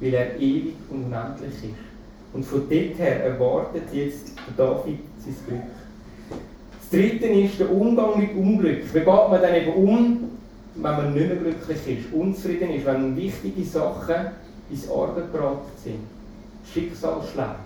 weil 0.00 0.14
er 0.14 0.40
ewig 0.40 0.76
und 0.88 1.04
unendlich 1.04 1.54
ist. 1.54 1.90
Und 2.32 2.44
von 2.44 2.60
dort 2.60 2.98
her 2.98 3.24
erwartet 3.24 3.82
jetzt 3.92 4.32
der 4.38 4.66
David 4.66 5.00
sein 5.18 5.36
Glück. 5.46 5.62
Das 6.72 6.90
dritte 6.90 7.26
ist 7.26 7.60
der 7.60 7.70
Umgang 7.70 8.18
mit 8.18 8.34
Unglück. 8.34 8.94
Wie 8.94 8.98
geht 8.98 9.06
man 9.06 9.42
dann 9.42 9.54
eben 9.54 9.72
um, 9.74 10.30
wenn 10.76 10.82
man 10.82 11.12
nicht 11.12 11.26
mehr 11.26 11.36
glücklich 11.36 11.98
ist, 11.98 12.12
unzufrieden 12.14 12.70
ist, 12.70 12.86
wenn 12.86 13.14
wichtige 13.16 13.64
Sachen 13.64 14.28
ins 14.70 14.90
Arge 14.90 15.24
geraten 15.30 15.70
sind? 15.84 16.00
Schicksalsschläge, 16.72 17.56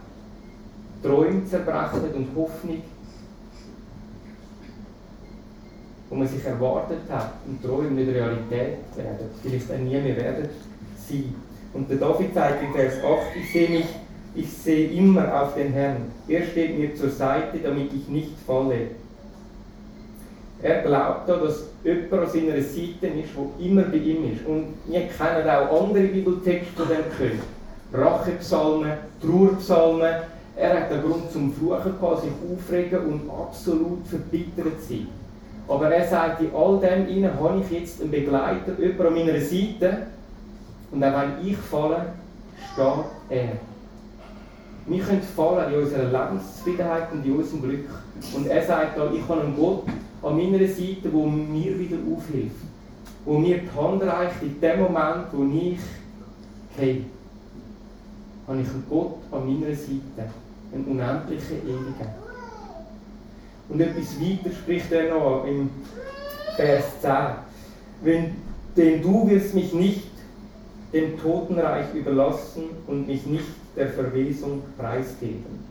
Träume 1.04 1.44
zerbrechen 1.44 2.14
und 2.14 2.28
Hoffnung, 2.34 2.82
wo 6.08 6.14
man 6.14 6.26
sich 6.26 6.44
erwartet 6.44 7.00
hat 7.10 7.34
und 7.46 7.62
Träume 7.62 7.90
nicht 7.90 8.08
Realität 8.08 8.78
werden, 8.96 9.28
vielleicht 9.42 9.70
auch 9.70 9.76
nie 9.76 10.00
mehr 10.00 10.16
werden 10.16 10.48
sein. 11.06 11.34
Und 11.74 11.90
der 11.90 11.98
David 11.98 12.32
sagt 12.32 12.62
in 12.62 12.72
Vers 12.72 12.94
8, 13.04 13.36
ich 13.36 13.52
sehe 13.52 13.68
mich, 13.68 13.86
ich 14.34 14.50
sehe 14.50 14.90
immer 14.92 15.42
auf 15.42 15.54
den 15.54 15.72
Herrn. 15.74 15.96
Er 16.26 16.44
steht 16.46 16.78
mir 16.78 16.94
zur 16.94 17.10
Seite, 17.10 17.58
damit 17.58 17.92
ich 17.92 18.08
nicht 18.08 18.38
falle. 18.46 18.88
Er 20.62 20.82
glaubt 20.82 21.28
da, 21.28 21.36
dass 21.36 21.64
jemand 21.84 22.12
an 22.12 22.30
seiner 22.30 22.62
Seite 22.62 23.06
ist, 23.06 23.34
der 23.36 23.66
immer 23.66 23.82
bei 23.82 23.96
ihm 23.98 24.32
ist. 24.32 24.46
Und 24.46 24.74
wir 24.86 25.02
kennen 25.08 25.50
auch 25.50 25.82
andere 25.82 26.04
Bibeltexte 26.04 26.72
von 26.74 26.88
dem 26.88 27.04
können. 27.18 27.42
Rachepsalmen, 27.92 28.92
Trauerpsalmen. 29.20 30.33
Er 30.56 30.80
hat 30.80 30.92
einen 30.92 31.02
Grund 31.02 31.30
zum 31.32 31.52
Fluchen 31.52 31.98
gehabt, 32.00 32.22
sich 32.22 32.30
aufregen 32.52 32.98
und 33.06 33.30
absolut 33.30 34.06
verbittert 34.06 34.80
sein. 34.88 35.08
Aber 35.66 35.90
er 35.90 36.06
sagt, 36.06 36.42
in 36.42 36.54
all 36.54 36.78
dem 36.78 37.06
hinein 37.06 37.40
habe 37.40 37.60
ich 37.60 37.78
jetzt 37.78 38.00
einen 38.00 38.10
Begleiter, 38.10 38.78
jemand 38.78 39.00
an 39.00 39.14
meiner 39.14 39.40
Seite. 39.40 40.06
Und 40.92 41.02
auch 41.02 41.12
wenn 41.12 41.46
ich 41.46 41.56
falle, 41.56 42.06
steht 42.72 43.04
er. 43.30 43.52
Wir 44.86 45.02
können 45.02 45.22
fallen 45.22 45.72
in 45.72 45.80
unserer 45.80 46.04
Lebenszufriedenheit 46.04 47.12
und 47.12 47.24
in 47.24 47.36
unserem 47.36 47.62
Glück. 47.62 47.88
Und 48.36 48.46
er 48.46 48.62
sagt 48.62 48.98
da, 48.98 49.10
ich 49.10 49.26
habe 49.26 49.40
einen 49.40 49.56
Gott 49.56 49.84
an 50.22 50.36
meiner 50.36 50.66
Seite, 50.68 51.08
der 51.08 51.26
mir 51.26 51.78
wieder 51.78 51.96
aufhilft. 52.14 52.56
Wo 53.24 53.38
mir 53.38 53.58
die 53.58 53.70
Hand 53.74 54.02
reicht 54.02 54.42
in 54.42 54.60
dem 54.60 54.80
Moment, 54.80 55.26
wo 55.32 55.44
ich 55.44 55.78
hey, 56.76 57.04
habe 58.46 58.60
ich 58.60 58.68
einen 58.68 58.84
Gott 58.90 59.16
an 59.32 59.46
meiner 59.46 59.74
Seite. 59.74 60.30
Einen 60.74 60.84
unendlichen, 60.86 61.58
ewigen. 61.62 62.10
Und 63.68 63.80
etwas 63.80 64.20
weiter 64.20 64.54
spricht 64.54 64.92
er 64.92 65.14
noch 65.14 65.46
im 65.46 65.70
Vers 66.56 66.84
10. 67.00 67.10
Wenn, 68.02 68.34
denn 68.76 69.00
du 69.00 69.28
wirst 69.28 69.54
mich 69.54 69.72
nicht 69.72 70.08
dem 70.92 71.18
Totenreich 71.18 71.94
überlassen 71.94 72.64
und 72.86 73.06
mich 73.06 73.24
nicht 73.26 73.46
der 73.76 73.88
Verwesung 73.88 74.62
preisgeben. 74.78 75.64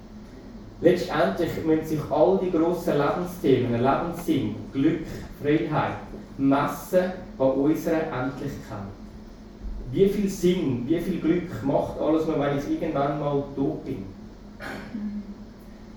Letztendlich 0.81 1.51
müssen 1.65 1.86
sich 1.86 2.01
all 2.10 2.39
die 2.43 2.51
grossen 2.51 2.95
Lebensthemen, 2.98 3.81
Lebenssinn, 3.81 4.55
Glück, 4.74 5.05
Freiheit, 5.41 5.95
messen 6.38 7.13
an 7.38 7.51
unserer 7.51 8.01
Endlichkeit. 8.01 8.91
Wie 9.91 10.10
viel 10.10 10.29
Sinn, 10.29 10.83
wie 10.88 11.00
viel 11.00 11.22
Glück 11.22 11.63
macht 11.63 12.00
alles 12.01 12.25
nur, 12.25 12.39
wenn 12.39 12.57
ich 12.57 12.69
irgendwann 12.69 13.19
mal 13.19 13.43
tot 13.55 13.86
bin? 13.86 14.12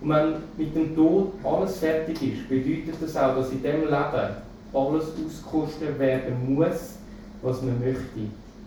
Und 0.01 0.09
wenn 0.09 0.35
mit 0.57 0.75
dem 0.75 0.95
Tod 0.95 1.33
alles 1.43 1.79
fertig 1.79 2.23
ist, 2.23 2.49
bedeutet 2.49 2.95
das 3.01 3.17
auch, 3.17 3.37
dass 3.37 3.51
in 3.51 3.63
diesem 3.63 3.83
Leben 3.83 4.37
alles 4.73 5.05
ausgekostet 5.25 5.99
werden 5.99 6.55
muss, 6.55 6.97
was 7.43 7.63
man 7.63 7.79
möchte 7.81 8.21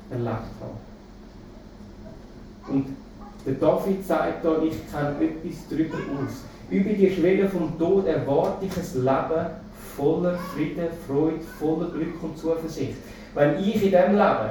erlebt 0.10 0.52
haben. 0.60 0.90
Und 2.68 2.86
der 3.46 3.54
David 3.54 4.06
sagt 4.06 4.44
da, 4.44 4.62
ich 4.62 4.92
kenne 4.92 5.16
etwas 5.22 5.68
darüber 5.70 5.98
aus. 5.98 6.44
Über 6.70 6.90
die 6.92 7.10
Schwelle 7.10 7.50
vom 7.50 7.78
Tod 7.80 8.06
erwarte 8.06 8.66
ich 8.66 8.72
ein 8.78 9.04
Leben 9.04 9.46
voller 9.96 10.38
Frieden, 10.54 10.88
Freude, 11.08 11.40
voller 11.60 11.90
Glück 11.90 12.22
und 12.22 12.38
Zuversicht. 12.38 12.96
Wenn 13.34 13.60
ich 13.60 13.76
in 13.76 13.82
diesem 13.82 14.12
Leben 14.12 14.50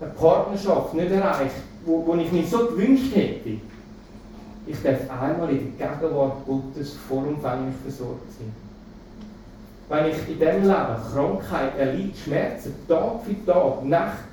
eine 0.00 0.10
Partnerschaft 0.18 0.94
nicht 0.94 1.10
erreiche, 1.10 1.50
wo, 1.86 2.04
wo 2.06 2.14
ich 2.16 2.30
mir 2.32 2.44
so 2.44 2.66
gewünscht 2.66 3.14
hätte, 3.14 3.58
ich 4.66 4.82
darf 4.82 5.10
einmal 5.10 5.50
in 5.50 5.76
der 5.76 5.88
Gegenwart 5.88 6.46
Gottes 6.46 6.94
vollumfänglich 7.08 7.74
versorgt 7.82 8.32
sein. 8.38 8.52
Wenn 9.88 10.10
ich 10.10 10.28
in 10.28 10.38
diesem 10.38 10.62
Leben 10.62 10.96
Krankheit 11.12 11.78
erleide, 11.78 12.16
Schmerzen, 12.16 12.74
Tag 12.88 13.20
für 13.24 13.50
Tag, 13.50 13.84
Nacht 13.84 14.24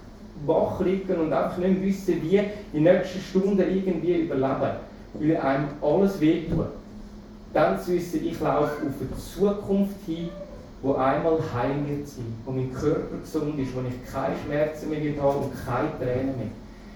wach 0.45 0.79
liegen 0.79 1.19
und 1.19 1.33
einfach 1.33 1.57
nicht 1.57 1.81
wissen, 1.81 2.21
wie 2.23 2.41
die 2.73 2.79
nächsten 2.79 3.19
Stunden 3.19 3.59
irgendwie 3.59 4.21
überleben, 4.21 4.71
weil 5.13 5.37
einem 5.37 5.67
alles 5.81 6.19
wehtut. 6.19 6.67
Dann 7.53 7.79
zu 7.79 7.91
wissen, 7.91 8.25
ich 8.25 8.39
laufe 8.39 8.63
auf 8.63 8.79
eine 8.79 9.17
Zukunft 9.17 9.97
hin, 10.05 10.29
wo 10.81 10.93
einmal 10.93 11.37
heil 11.53 11.75
wird 11.85 12.07
sein, 12.07 12.33
wo 12.45 12.51
mein 12.51 12.73
Körper 12.73 13.17
gesund 13.21 13.59
ist, 13.59 13.75
wo 13.75 13.81
ich 13.81 14.11
keine 14.11 14.35
Schmerzen 14.45 14.89
mehr 14.89 15.21
habe 15.21 15.37
und 15.39 15.51
keine 15.65 15.89
Tränen 15.99 16.37
mehr. 16.37 16.47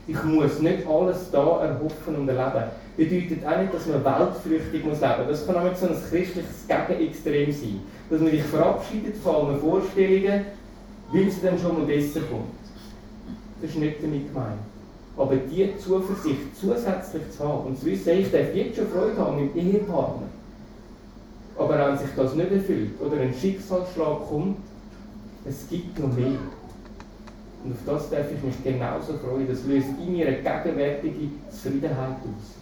Ich 0.07 0.23
muss 0.23 0.59
nicht 0.59 0.87
alles 0.87 1.31
da 1.31 1.63
erhoffen 1.63 2.15
und 2.15 2.29
erleben. 2.29 2.65
Bedeutet 2.95 3.45
auch 3.45 3.59
nicht, 3.59 3.73
dass 3.73 3.87
man 3.87 4.05
weltflüchtig 4.05 4.85
muss 4.85 5.01
leben 5.01 5.27
muss. 5.27 5.39
Das 5.39 5.47
kann 5.47 5.55
auch 5.55 5.75
so 5.75 5.87
ein 5.87 5.95
christliches 5.95 6.67
Gegenextrem 6.67 7.51
sein. 7.51 7.81
Dass 8.09 8.21
man 8.21 8.31
sich 8.31 8.43
verabschiedet 8.43 9.17
von 9.17 9.35
allen 9.35 9.59
Vorstellungen, 9.59 10.45
weil 11.11 11.27
es 11.27 11.41
dann 11.41 11.57
schon 11.57 11.79
mal 11.79 11.85
besser 11.85 12.21
kommt. 12.21 12.53
Das 13.61 13.71
ist 13.71 13.77
nicht 13.77 14.03
damit 14.03 14.31
gemeint. 14.31 14.59
Aber 15.17 15.35
diese 15.35 15.77
Zuversicht 15.77 16.55
zusätzlich 16.59 17.31
zu 17.35 17.47
haben 17.47 17.67
und 17.67 17.79
zu 17.79 17.85
wissen, 17.85 18.19
ich 18.19 18.31
darf 18.31 18.53
jetzt 18.53 18.75
schon 18.75 18.87
Freude 18.87 19.17
haben 19.17 19.43
mit 19.43 19.55
Ehepartner. 19.55 20.27
Aber 21.57 21.79
wenn 21.79 21.97
sich 21.97 22.09
das 22.15 22.35
nicht 22.35 22.51
erfüllt 22.51 22.91
oder 23.01 23.21
ein 23.21 23.33
Schicksalsschlag 23.33 24.27
kommt, 24.29 24.57
es 25.45 25.67
gibt 25.69 25.97
noch 25.99 26.13
mehr. 26.13 26.37
Und 27.65 27.71
auf 27.71 27.79
das 27.85 28.09
darf 28.11 28.27
ich 28.31 28.43
mich 28.43 28.63
genauso 28.63 29.13
freuen. 29.13 29.47
Das 29.47 29.65
löst 29.65 29.87
in 29.99 30.13
mir 30.13 30.27
eine 30.27 30.37
gegenwärtige 30.37 31.29
Zufriedenheit 31.49 32.17
aus. 32.17 32.55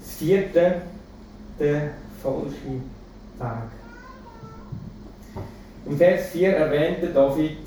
Das 0.00 0.16
vierte, 0.16 0.82
der 1.60 1.90
falsche 2.20 2.50
Weg. 2.50 2.82
Im 5.86 5.96
Vers 5.96 6.30
4 6.30 6.56
erwähnte 6.56 7.06
David, 7.06 7.58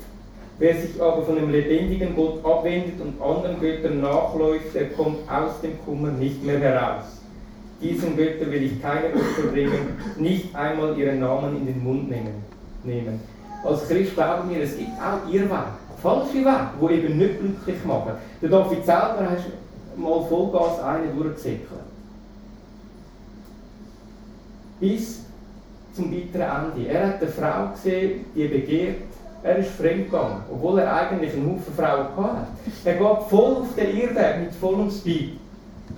wer 0.58 0.76
sich 0.76 1.00
aber 1.00 1.22
von 1.22 1.36
dem 1.36 1.50
lebendigen 1.50 2.14
Gott 2.14 2.44
abwendet 2.44 3.00
und 3.00 3.20
anderen 3.22 3.58
Göttern 3.58 4.02
nachläuft, 4.02 4.74
der 4.74 4.90
kommt 4.90 5.28
aus 5.30 5.62
dem 5.62 5.82
Kummer 5.86 6.10
nicht 6.10 6.44
mehr 6.44 6.60
heraus. 6.60 7.22
Diesen 7.80 8.18
Göttern 8.18 8.52
will 8.52 8.64
ich 8.64 8.82
keine 8.82 9.06
Opfer 9.14 9.48
bringen, 9.50 9.96
nicht 10.18 10.54
einmal 10.54 10.96
ihren 10.98 11.20
Namen 11.20 11.56
in 11.56 11.66
den 11.66 11.82
Mund 11.82 12.10
nehmen. 12.10 12.51
Als 13.64 13.88
Christ 13.88 14.14
glauben 14.14 14.50
wir, 14.50 14.62
es 14.62 14.76
gibt 14.76 14.90
auch 15.00 15.32
Irrwege, 15.32 15.66
falsche 16.02 16.34
Wege, 16.34 16.68
die 16.80 16.94
eben 16.94 17.18
nicht 17.18 17.38
glücklich 17.38 17.84
machen. 17.84 18.12
Der 18.40 18.48
David 18.48 18.84
selber 18.84 19.30
hat 19.30 19.38
mal 19.96 20.24
Vollgas 20.24 20.80
einen 20.80 21.16
durchgesäckelt. 21.16 21.68
Bis 24.80 25.20
zum 25.94 26.10
bitteren 26.10 26.72
Ende. 26.74 26.88
Er 26.88 27.08
hat 27.08 27.22
eine 27.22 27.30
Frau 27.30 27.72
gesehen, 27.72 28.24
die 28.34 28.48
begehrt. 28.48 28.96
Er 29.44 29.58
ist 29.58 29.70
fremdgegangen, 29.70 30.38
obwohl 30.52 30.78
er 30.78 30.92
eigentlich 30.94 31.34
einen 31.34 31.52
Haufen 31.52 31.74
Frauen 31.74 32.06
hatte. 32.16 32.46
Er 32.84 32.94
geht 32.94 33.28
voll 33.28 33.56
auf 33.56 33.74
der 33.76 33.92
Erde 33.92 34.40
mit 34.40 34.54
vollem 34.54 34.90
Speed, 34.90 35.36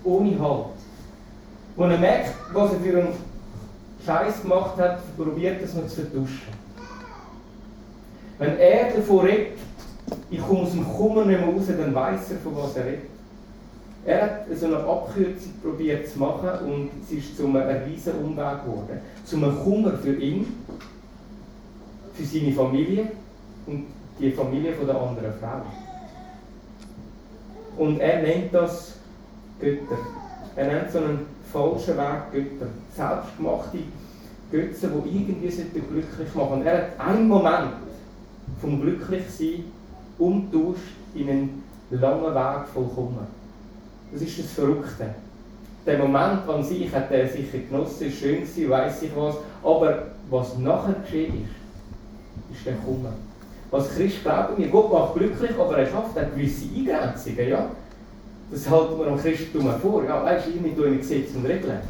ohne 0.03 0.39
Halt. 0.39 0.67
Als 1.77 1.93
er 1.93 1.99
merkt, 1.99 2.35
was 2.53 2.73
er 2.73 2.81
für 2.81 2.99
einen 2.99 3.13
Scheiß 4.05 4.43
gemacht 4.43 4.79
hat, 4.79 5.17
probiert 5.17 5.61
er 5.61 5.65
es 5.65 5.75
noch 5.75 5.87
zu 5.87 6.03
vertuschen. 6.03 6.64
Wenn 8.39 8.59
er 8.59 8.91
davon 8.93 9.27
redet, 9.27 9.59
ich 10.31 10.41
komme 10.41 10.61
aus 10.61 10.73
dem 10.73 10.85
Kummer 10.85 11.25
nicht 11.25 11.41
mehr 11.41 11.49
raus, 11.49 11.65
dann 11.69 11.95
weiß 11.95 12.31
er, 12.33 12.39
von 12.39 12.57
was 12.57 12.77
er 12.77 12.87
redet. 12.87 13.15
Er 14.07 14.23
hat 14.23 14.47
so 14.55 14.67
eine 14.67 14.77
Abkürzung 14.77 15.53
probiert 15.63 16.07
zu 16.09 16.19
machen 16.19 16.51
und 16.67 16.91
es 17.03 17.13
ist 17.13 17.37
zu 17.37 17.47
einem 17.47 17.85
riesen 17.89 18.13
Umweg 18.23 18.65
geworden. 18.65 19.01
Zu 19.25 19.37
einem 19.37 19.59
Kummer 19.61 19.93
für 19.93 20.15
ihn, 20.15 20.47
für 22.13 22.25
seine 22.25 22.53
Familie 22.53 23.07
und 23.67 23.87
die 24.21 24.31
Familie 24.31 24.73
der 24.73 24.95
anderen 24.95 25.33
Frau. 25.41 25.63
Und 27.79 27.99
er 27.99 28.23
nennt 28.23 28.53
das 28.53 28.95
Götter. 29.59 29.99
Er 30.55 30.67
nennt 30.67 30.91
so 30.93 30.99
einen 30.99 31.21
falschen 31.51 31.97
Weg 31.97 32.33
Götter. 32.33 32.71
Selbstgemachte 32.95 33.79
Götze, 34.51 34.89
die 34.89 35.17
irgendwie 35.17 35.49
glücklich 35.81 36.35
machen. 36.35 36.65
Er 36.67 36.77
hat 36.77 37.09
einen 37.09 37.27
Moment 37.27 37.73
vom 38.61 38.81
Glücklichsein 38.81 39.65
umtauscht 40.19 40.95
in 41.15 41.29
einen 41.29 41.63
langen 41.91 42.35
Weg 42.35 42.69
voll 42.73 42.89
Kummer 42.95 43.27
Das 44.13 44.23
ist 44.23 44.39
das 44.39 44.53
Verrückte. 44.53 45.15
Der 45.87 45.99
Moment 45.99 46.49
an 46.49 46.63
sich 46.63 46.93
hat 46.95 47.11
er 47.11 47.29
sicher 47.29 47.59
genossen, 47.59 48.11
schön 48.11 48.41
gewesen, 48.41 48.71
weiss 48.71 49.03
ich 49.03 49.15
was, 49.15 49.37
aber 49.63 50.05
was 50.31 50.57
nachher 50.59 50.95
geschehen 50.95 51.45
ist, 51.45 52.57
ist 52.57 52.67
der 52.67 52.75
Kummer. 52.77 53.13
Was 53.71 53.91
Christ 53.91 54.23
glauben 54.23 54.57
wir, 54.57 54.69
Gott 54.69 54.93
macht 54.93 55.15
glücklich, 55.15 55.51
aber 55.59 55.77
er 55.79 55.87
schafft 55.87 56.17
auch 56.17 56.35
gewisse 56.35 56.67
Eingrenzungen, 56.75 57.49
ja. 57.49 57.71
Das 58.51 58.71
halten 58.71 58.99
wir 58.99 59.09
am 59.09 59.19
Christentum 59.19 59.71
vor, 59.81 60.05
ja, 60.05 60.25
weißt 60.25 60.47
du, 60.47 60.61
mit 60.61 61.01
Gesetz 61.01 61.35
und 61.35 61.45
Regeln. 61.45 61.81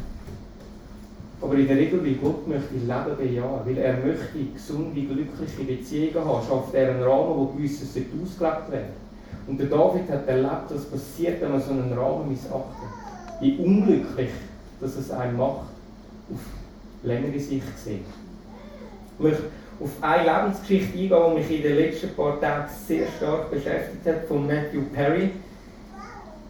Aber 1.41 1.55
in 1.55 1.67
der 1.67 1.77
Regel, 1.77 2.03
weil 2.03 2.13
Gott 2.13 2.47
möchte 2.47 2.73
Leben 2.73 3.17
bejahen, 3.17 3.59
weil 3.65 3.77
er 3.77 3.97
möchte 3.97 4.39
gesunde, 4.53 5.01
glückliche 5.01 5.63
Beziehungen 5.63 6.25
haben, 6.25 6.47
schafft 6.47 6.73
er 6.73 6.91
einen 6.91 7.03
Rahmen, 7.03 7.35
wo 7.35 7.45
gewisses 7.47 7.89
ausgelegt 7.89 8.71
werden 8.71 8.93
Und 9.47 9.59
der 9.59 9.67
David 9.67 10.09
hat 10.09 10.27
erlebt, 10.27 10.69
was 10.69 10.85
passiert, 10.85 11.41
wenn 11.41 11.51
man 11.51 11.61
so 11.61 11.71
einen 11.71 11.93
Rahmen 11.93 12.29
missachtet. 12.29 12.89
Wie 13.41 13.57
unglücklich, 13.57 14.29
dass 14.79 14.95
es 14.95 15.11
einen 15.11 15.35
macht, 15.35 15.67
auf 16.31 16.39
längere 17.03 17.39
Sicht 17.39 17.75
gesehen. 17.75 18.05
Ich 19.17 19.23
möchte 19.23 19.43
auf 19.79 19.89
eine 20.01 20.23
Lebensgeschichte 20.23 20.97
eingehen, 20.97 21.21
die 21.31 21.39
mich 21.41 21.57
in 21.57 21.63
den 21.63 21.75
letzten 21.75 22.09
paar 22.15 22.39
Tagen 22.39 22.69
sehr 22.87 23.07
stark 23.17 23.51
beschäftigt 23.51 24.05
hat, 24.05 24.25
von 24.27 24.47
Matthew 24.47 24.83
Perry. 24.93 25.31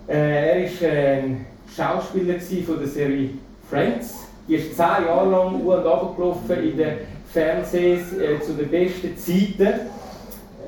Äh, 0.08 0.64
er 0.64 0.82
war 0.82 0.90
ein 0.90 1.46
Schauspieler 1.76 2.40
von 2.40 2.78
der 2.78 2.88
Serie 2.88 3.30
Friends 3.68 4.25
ist 4.48 4.76
zehn 4.76 5.06
Jahre 5.06 5.30
lang 5.30 5.62
u 5.64 5.74
und 5.74 5.86
abgelaufen 5.86 6.64
in 6.64 6.78
den 6.78 6.98
Fernsehs 7.32 8.14
äh, 8.14 8.40
zu 8.42 8.54
den 8.54 8.70
besten 8.70 9.18
Zeiten. 9.18 9.80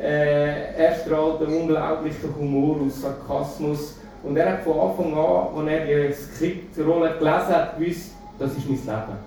Äh, 0.02 0.74
er 0.76 0.96
strahlt 0.96 1.42
einen 1.42 1.62
unglaublichen 1.62 2.36
Humor 2.38 2.82
und 2.82 2.92
Sarkasmus. 2.92 3.96
Und 4.24 4.36
er 4.36 4.54
hat 4.54 4.64
von 4.64 4.80
Anfang 4.80 5.14
an, 5.14 5.68
als 5.68 5.70
er 5.70 6.08
die 6.08 6.14
Skriptrolle 6.14 7.14
gelesen 7.18 7.48
hat, 7.48 7.80
gewusst, 7.80 8.12
das 8.40 8.52
ist 8.58 8.68
mein 8.68 8.78
Leben. 8.78 9.18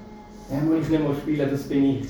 Den 0.50 0.69
muss 0.69 0.85
ich 0.85 0.90
nicht 0.90 1.02
mehr 1.02 1.14
spielen, 1.14 1.50
das 1.50 1.62
bin 1.62 1.85
ich. 1.85 2.09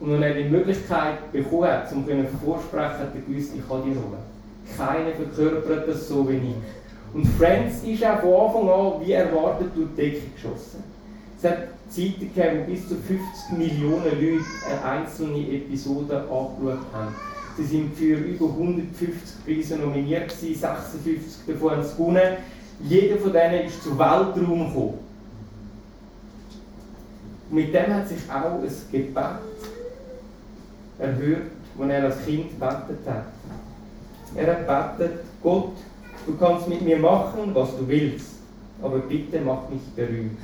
Und 0.00 0.14
als 0.14 0.22
er 0.22 0.42
die 0.42 0.48
Möglichkeit 0.48 1.32
bekommen 1.32 1.68
hat, 1.68 1.92
um 1.92 2.04
vorsprechen, 2.44 2.98
hat 2.98 3.14
er 3.14 3.20
gewusst, 3.20 3.52
ich 3.56 3.70
habe 3.70 3.82
die 3.84 3.96
Rolle. 3.96 4.18
Keiner 4.76 5.12
verkörpert 5.12 5.88
das 5.88 6.08
so 6.08 6.28
wie 6.28 6.36
ich. 6.36 6.54
Und 7.14 7.26
Friends 7.38 7.84
ist 7.84 8.04
auch 8.04 8.20
von 8.20 8.64
Anfang 8.64 8.68
an, 8.68 9.06
wie 9.06 9.12
erwartet, 9.12 9.68
durch 9.74 9.88
die 9.96 10.02
Decke 10.02 10.22
geschossen. 10.34 10.93
Zeiten 11.88 12.20
gegeben, 12.20 12.60
wo 12.60 12.72
bis 12.72 12.88
zu 12.88 12.96
50 12.96 13.58
Millionen 13.58 14.04
Leute 14.04 14.44
eine 14.68 14.84
einzelne 14.84 15.38
Episode 15.38 16.16
angeschaut 16.16 16.86
haben. 16.92 17.14
Sie 17.56 17.64
sind 17.64 17.94
für 17.94 18.16
über 18.16 18.46
150 18.46 19.44
Preise 19.44 19.76
nominiert, 19.76 20.30
56 20.30 21.46
davon 21.46 21.70
haben 21.70 21.82
sie 21.84 21.96
gewonnen. 21.96 22.36
Jeder 22.80 23.16
von 23.18 23.32
denen 23.32 23.66
ist 23.66 23.82
zum 23.82 23.98
Weltraum 23.98 24.68
gekommen. 24.68 25.04
mit 27.54 27.72
dem 27.72 27.94
hat 27.94 28.08
sich 28.08 28.18
auch 28.28 28.60
ein 28.60 28.68
Gebet 28.90 29.16
erhört, 30.98 31.50
das 31.78 31.88
er 31.88 32.04
als 32.04 32.24
Kind 32.24 32.50
gebetet 32.50 33.06
hat. 33.06 33.24
Er 34.34 34.46
hat 34.46 34.98
gebetet, 34.98 35.24
Gott, 35.42 35.72
du 36.26 36.36
kannst 36.36 36.68
mit 36.68 36.82
mir 36.82 36.98
machen, 36.98 37.54
was 37.54 37.76
du 37.76 37.86
willst, 37.86 38.34
aber 38.82 38.98
bitte 38.98 39.40
mach 39.40 39.68
mich 39.68 39.82
berühmt. 39.94 40.38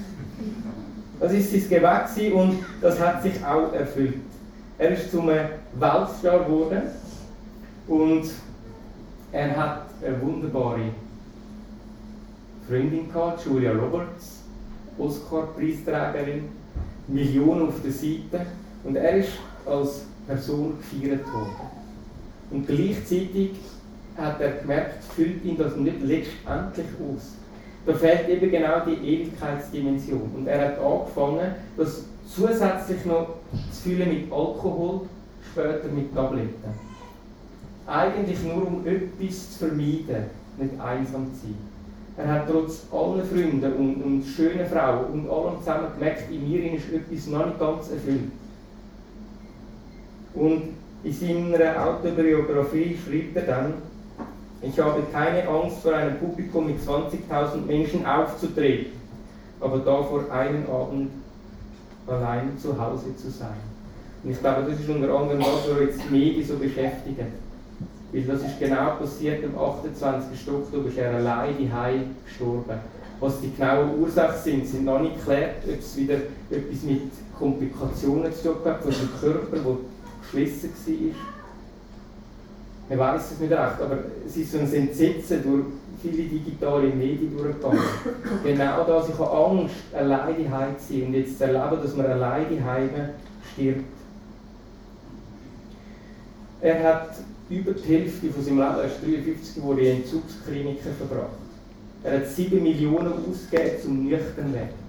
Das 1.20 1.32
ist 1.32 1.50
sein 1.52 1.68
Gebet 1.68 2.32
und 2.32 2.64
das 2.80 2.98
hat 2.98 3.22
sich 3.22 3.44
auch 3.44 3.70
erfüllt. 3.74 4.14
Er 4.78 4.92
ist 4.92 5.10
zum 5.10 5.28
Weltstar 5.28 6.44
geworden 6.44 6.82
und 7.86 8.30
er 9.30 9.54
hat 9.54 9.82
eine 10.02 10.22
wunderbare 10.22 10.80
Freundin 12.66 13.12
gehabt, 13.12 13.44
Julia 13.44 13.72
Roberts, 13.72 14.44
Oscar-Preisträgerin, 14.96 16.44
Millionen 17.06 17.68
auf 17.68 17.82
der 17.82 17.92
Seite 17.92 18.46
und 18.84 18.96
er 18.96 19.18
ist 19.18 19.32
als 19.66 20.06
Person 20.26 20.78
gefeiert 20.78 21.30
worden. 21.30 21.70
Und 22.50 22.66
gleichzeitig 22.66 23.50
hat 24.16 24.40
er 24.40 24.52
gemerkt, 24.52 25.04
füllt 25.04 25.44
ihn 25.44 25.58
das 25.58 25.76
nicht 25.76 26.00
letztendlich 26.00 26.86
aus. 26.98 27.39
Da 27.86 27.94
fehlt 27.94 28.28
eben 28.28 28.50
genau 28.50 28.80
die 28.86 28.92
Ewigkeitsdimension. 28.92 30.30
Und 30.36 30.46
er 30.46 30.68
hat 30.68 30.78
angefangen, 30.78 31.54
das 31.76 32.04
zusätzlich 32.26 33.04
noch 33.06 33.36
zu 33.72 33.82
füllen 33.82 34.08
mit 34.08 34.32
Alkohol, 34.32 35.02
später 35.50 35.88
mit 35.94 36.14
Tabletten. 36.14 36.90
Eigentlich 37.86 38.42
nur 38.44 38.66
um 38.66 38.86
etwas 38.86 39.52
zu 39.52 39.66
vermeiden, 39.66 40.26
nicht 40.58 40.80
einsam 40.80 41.26
zu 41.34 41.40
sein. 41.40 41.70
Er 42.16 42.28
hat 42.28 42.48
trotz 42.50 42.82
allen 42.92 43.24
Freunden 43.24 43.72
und, 43.72 44.02
und 44.02 44.24
schönen 44.24 44.66
Frauen 44.66 45.06
und 45.12 45.30
allem 45.30 45.58
zusammen 45.58 45.88
gemerkt, 45.98 46.30
in 46.30 46.48
mir 46.48 46.74
ist 46.74 46.92
etwas 46.92 47.26
noch 47.28 47.46
nicht 47.46 47.58
ganz 47.58 47.90
erfüllt. 47.90 48.30
Und 50.34 50.62
in 51.02 51.12
seiner 51.12 51.86
Autobiografie 51.86 52.96
schreibt 52.96 53.36
er 53.36 53.42
dann, 53.42 53.74
ich 54.62 54.78
habe 54.78 55.02
keine 55.12 55.48
Angst, 55.48 55.78
vor 55.78 55.94
einem 55.94 56.18
Publikum 56.18 56.66
mit 56.66 56.78
20.000 56.80 57.66
Menschen 57.66 58.04
aufzutreten, 58.04 58.92
aber 59.60 59.78
davor 59.78 60.30
einen 60.30 60.66
Abend 60.68 61.10
allein 62.06 62.58
zu 62.58 62.78
Hause 62.78 63.16
zu 63.16 63.30
sein. 63.30 63.56
Und 64.22 64.32
ich 64.32 64.40
glaube, 64.40 64.70
das 64.70 64.78
ist 64.78 64.88
unter 64.88 65.14
anderem 65.14 65.40
was, 65.40 65.70
was 65.70 65.80
jetzt 65.80 66.00
die 66.04 66.12
Medien 66.12 66.46
so 66.46 66.56
beschäftigt. 66.56 67.18
Weil 68.12 68.22
das 68.22 68.42
ist 68.42 68.58
genau 68.58 68.96
passiert 68.98 69.44
am 69.44 69.56
28. 69.56 70.48
Oktober, 70.48 70.88
ist 70.88 70.98
er 70.98 71.14
allein 71.14 71.54
daheim 71.70 72.16
gestorben. 72.24 72.80
Was 73.20 73.40
die 73.40 73.54
genauen 73.54 73.98
Ursachen 74.00 74.42
sind, 74.42 74.66
sind 74.66 74.84
noch 74.84 75.00
nicht 75.00 75.16
geklärt, 75.16 75.56
ob 75.64 75.78
es 75.78 75.96
wieder 75.96 76.16
etwas 76.50 76.82
mit 76.82 77.02
Komplikationen 77.38 78.32
zu 78.32 78.48
tun 78.48 78.56
hat, 78.64 78.82
von 78.82 78.90
dem 78.90 79.20
Körper, 79.20 79.56
der 79.56 79.76
geschlossen 80.22 80.70
war 80.86 81.39
man 82.90 82.98
weiß 82.98 83.30
es 83.30 83.38
nicht 83.38 83.52
recht, 83.52 83.80
aber 83.80 83.98
es 84.26 84.36
ist 84.36 84.50
so 84.50 84.58
ein 84.58 84.72
Entsetzen 84.72 85.42
durch 85.44 85.64
viele 86.02 86.24
digitale 86.24 86.88
Medien 86.88 87.36
durchgegangen. 87.36 87.78
genau 88.44 88.84
das, 88.84 89.08
ich 89.08 89.18
habe 89.18 89.30
Angst, 89.30 89.74
alleine 89.94 90.76
zu 90.76 90.92
sein 90.92 91.06
und 91.06 91.14
jetzt 91.14 91.38
zu 91.38 91.44
erleben, 91.44 91.82
dass 91.82 91.96
man 91.96 92.06
alleine 92.06 92.64
heim 92.64 92.90
stirbt. 93.52 93.84
Er 96.60 96.82
hat 96.82 97.10
über 97.48 97.72
die 97.72 97.88
Hälfte 97.88 98.28
von 98.28 98.44
seinem 98.44 98.58
Leben, 98.58 98.78
er 98.78 98.84
ist 98.84 99.06
53 99.06 99.54
geworden, 99.54 99.78
in 99.78 99.96
Entzugskliniken 99.96 100.92
verbracht. 100.98 101.30
Er 102.02 102.18
hat 102.18 102.26
7 102.26 102.60
Millionen 102.60 103.12
ausgegeben, 103.12 103.86
um 103.86 104.04
nüchtern 104.08 104.48
zu 104.48 104.54
werden. 104.54 104.80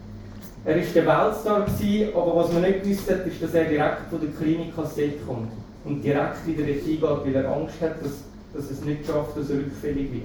Er 0.65 0.75
war 0.75 0.83
der 0.83 1.05
Weltstar, 1.05 1.67
aber 2.15 2.35
was 2.35 2.51
man 2.51 2.63
nicht 2.63 2.83
gewusst 2.83 3.11
hat, 3.11 3.27
ist, 3.27 3.43
dass 3.43 3.53
er 3.53 3.65
direkt 3.65 4.09
von 4.09 4.19
der 4.19 4.29
Klinik 4.31 4.75
Kassette 4.75 5.19
kommt 5.25 5.51
und 5.83 6.03
direkt 6.03 6.45
wieder 6.45 6.63
hingeht, 6.63 7.01
weil 7.01 7.35
er 7.35 7.51
Angst 7.51 7.81
hat, 7.81 8.03
dass, 8.03 8.23
dass 8.53 8.69
es 8.69 8.83
nicht 8.83 9.05
schafft, 9.05 9.37
dass 9.37 9.49
er 9.49 9.57
rückfällig 9.57 10.11
wird. 10.11 10.23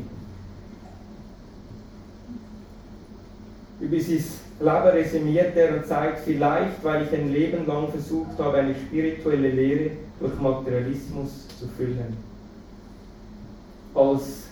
Über 3.79 4.01
sein 4.01 4.23
Leben 4.59 4.95
resümiert 4.95 5.57
er 5.57 5.77
und 5.77 5.87
sagt, 5.87 6.21
vielleicht, 6.25 6.83
weil 6.83 7.05
ich 7.05 7.13
ein 7.13 7.33
Leben 7.33 7.67
lang 7.67 7.89
versucht 7.89 8.39
habe, 8.39 8.59
eine 8.59 8.75
spirituelle 8.75 9.51
Lehre 9.51 9.91
durch 10.19 10.39
Materialismus 10.41 11.47
zu 11.59 11.69
füllen. 11.69 12.17
Als 13.95 14.45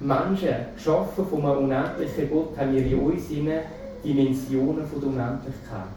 Menschen, 0.00 0.54
geschaffen 0.74 1.26
von 1.26 1.44
einem 1.44 1.64
unendlichen 1.64 2.30
Gott, 2.30 2.56
haben 2.56 2.74
wir 2.74 2.84
in 2.84 2.98
uns 2.98 3.28
Dimensionen 4.04 4.86
von 4.86 5.00
der 5.00 5.08
Unendlichkeit. 5.08 5.88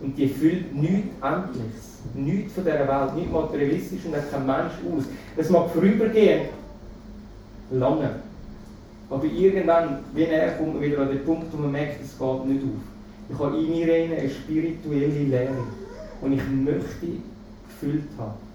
Und 0.00 0.16
die 0.16 0.28
füllt 0.28 0.74
nichts 0.74 1.08
Endliches 1.22 1.89
nichts 2.14 2.54
von 2.54 2.64
dieser 2.64 2.88
Welt, 2.88 3.16
nicht 3.16 3.32
materialistisch 3.32 4.04
und 4.06 4.16
hat 4.16 4.30
kein 4.30 4.46
Mensch 4.46 4.72
aus. 4.92 5.04
Es 5.36 5.50
mag 5.50 5.70
vorübergehen, 5.70 6.48
lange. 7.70 8.10
Aber 9.08 9.24
irgendwann, 9.24 9.98
wenn 10.14 10.30
er 10.30 10.52
kommt 10.52 10.80
wieder 10.80 11.00
an 11.00 11.08
den 11.08 11.24
Punkt, 11.24 11.52
wo 11.52 11.58
man 11.58 11.72
merkt, 11.72 12.02
es 12.02 12.18
geht 12.18 12.46
nicht 12.46 12.62
auf. 12.62 12.80
Ich 13.28 13.38
habe 13.38 13.56
in 13.58 13.70
mir 13.70 13.94
eine 13.94 14.30
spirituelle 14.30 15.06
Lehre, 15.06 15.64
und 16.20 16.32
ich 16.32 16.48
möchte 16.48 17.06
gefüllt 17.66 18.08
haben. 18.18 18.50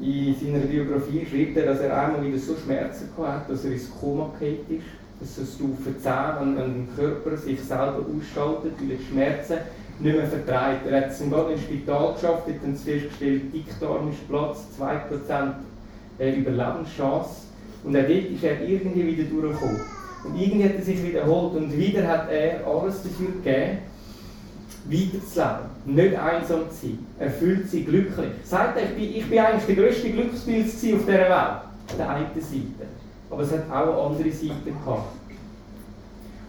In 0.00 0.34
seiner 0.34 0.64
Biografie 0.64 1.26
schreibt 1.26 1.56
er, 1.56 1.66
dass 1.66 1.80
er 1.80 1.96
einmal 1.96 2.24
wieder 2.24 2.38
so 2.38 2.54
Schmerzen 2.54 3.08
hatte, 3.16 3.52
dass 3.52 3.64
er 3.64 3.72
ins 3.72 3.90
Koma 3.90 4.30
gefallen 4.32 4.58
ist 4.68 4.97
dass 5.20 5.38
eine 5.38 5.46
Stufe 5.46 5.98
10 6.00 6.12
an, 6.12 6.56
dem 6.56 6.88
Körper 6.96 7.36
sich 7.36 7.60
selber 7.60 8.04
ausschaltet, 8.06 8.72
weil 8.80 8.92
er 8.92 8.98
Schmerzen 9.10 9.58
nicht 10.00 10.16
mehr 10.16 10.26
vertreibt. 10.26 10.86
Er 10.86 11.02
hat 11.02 11.10
es 11.10 11.20
im 11.20 11.32
Spital 11.58 12.14
geschafft, 12.14 12.46
hat 12.46 12.62
dann 12.62 12.76
festgestellt, 12.76 13.52
Dickdarm 13.52 14.10
ist 14.10 14.28
Platz, 14.28 14.66
2% 14.78 15.52
äh, 16.18 16.34
Überlebenschance. 16.34 17.48
Und 17.84 17.96
auch 17.96 18.00
dort 18.00 18.10
ist 18.10 18.44
er 18.44 18.60
irgendwie 18.60 19.06
wieder 19.06 19.28
durchgekommen. 19.28 19.80
Und 20.24 20.40
irgendwie 20.40 20.64
hat 20.64 20.74
er 20.76 20.82
sich 20.82 21.02
wiederholt 21.02 21.56
und 21.56 21.76
wieder 21.76 22.06
hat 22.06 22.30
er 22.30 22.66
alles 22.66 23.02
dafür 23.02 23.32
gegeben, 23.42 23.78
weiterzuleben, 24.90 25.68
nicht 25.86 26.16
einsam 26.16 26.70
zu 26.70 26.86
sein, 26.86 26.98
erfüllt 27.18 27.68
sie 27.70 27.84
glücklich. 27.84 28.30
Sagt 28.44 28.78
er, 28.78 28.84
ich 28.84 28.94
bin, 28.94 29.16
ich 29.16 29.28
bin 29.28 29.38
eigentlich 29.38 29.76
der 29.76 29.84
grösste 29.84 30.10
Glückspilz 30.10 30.74
auf 30.74 30.80
dieser 30.80 31.06
Welt, 31.06 31.30
auf 31.30 31.96
der 31.96 32.10
einen 32.10 32.26
Seite. 32.34 32.97
Aber 33.30 33.42
es 33.42 33.52
hat 33.52 33.70
auch 33.70 34.10
andere 34.10 34.30
Seite 34.30 34.54
gehabt. 34.64 35.18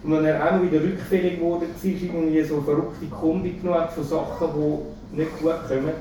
Und 0.03 0.11
wenn 0.11 0.25
er 0.25 0.41
auch 0.43 0.61
wieder 0.61 0.81
rückfällig 0.81 1.39
geworden 1.39 1.67
war, 1.67 1.91
irgendwie 1.91 2.43
so 2.43 2.61
verrückte 2.61 3.05
Kombi 3.07 3.51
genommen 3.61 3.87
von 3.93 4.03
Sachen, 4.03 4.47
die 4.55 5.17
nicht 5.17 5.39
gut 5.39 5.67
kommen, 5.67 5.93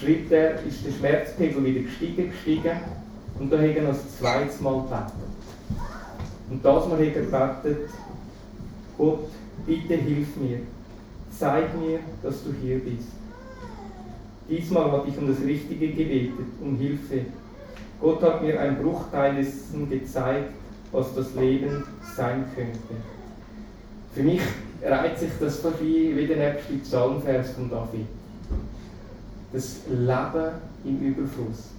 schreibt 0.00 0.30
er, 0.30 0.62
ist 0.64 0.86
der 0.86 0.92
Schmerzpegel 0.92 1.64
wieder 1.64 1.80
gestiegen, 1.80 2.30
gestiegen 2.30 2.78
und 3.38 3.52
da 3.52 3.58
hat 3.58 3.76
er 3.76 3.82
noch 3.82 3.90
das 3.90 4.18
zweite 4.18 4.62
Mal 4.62 4.82
gebetet. 4.82 5.12
Und 6.50 6.64
das 6.64 6.88
Mal 6.88 6.98
hat 6.98 7.16
er 7.16 7.22
gebetet, 7.22 7.90
Gott, 8.96 9.28
bitte 9.66 9.94
hilf 9.94 10.36
mir, 10.36 10.60
zeig 11.30 11.78
mir, 11.78 11.98
dass 12.22 12.44
du 12.44 12.54
hier 12.62 12.78
bist. 12.78 13.08
Diesmal 14.48 14.92
habe 14.92 15.08
ich 15.08 15.18
um 15.18 15.26
das 15.26 15.40
Richtige 15.40 15.88
gebetet, 15.88 16.46
um 16.62 16.76
Hilfe. 16.76 17.22
Gott 18.00 18.22
hat 18.22 18.42
mir 18.42 18.60
einen 18.60 18.76
Bruchteil 18.76 19.36
dessen 19.36 19.88
gezeigt, 19.88 20.52
was 20.92 21.14
das 21.14 21.34
Leben 21.34 21.84
sein 22.14 22.44
könnte. 22.54 22.78
Für 24.14 24.22
mich 24.22 24.42
reiht 24.82 25.18
sich 25.18 25.30
das 25.40 25.58
fast 25.58 25.82
wie, 25.82 26.26
der 26.26 26.36
nächste 26.36 26.74
Psalmvers 26.74 27.50
von 27.50 27.70
David. 27.70 28.06
Das 29.52 29.80
Leben 29.88 30.52
im 30.84 31.00
Überfluss. 31.00 31.70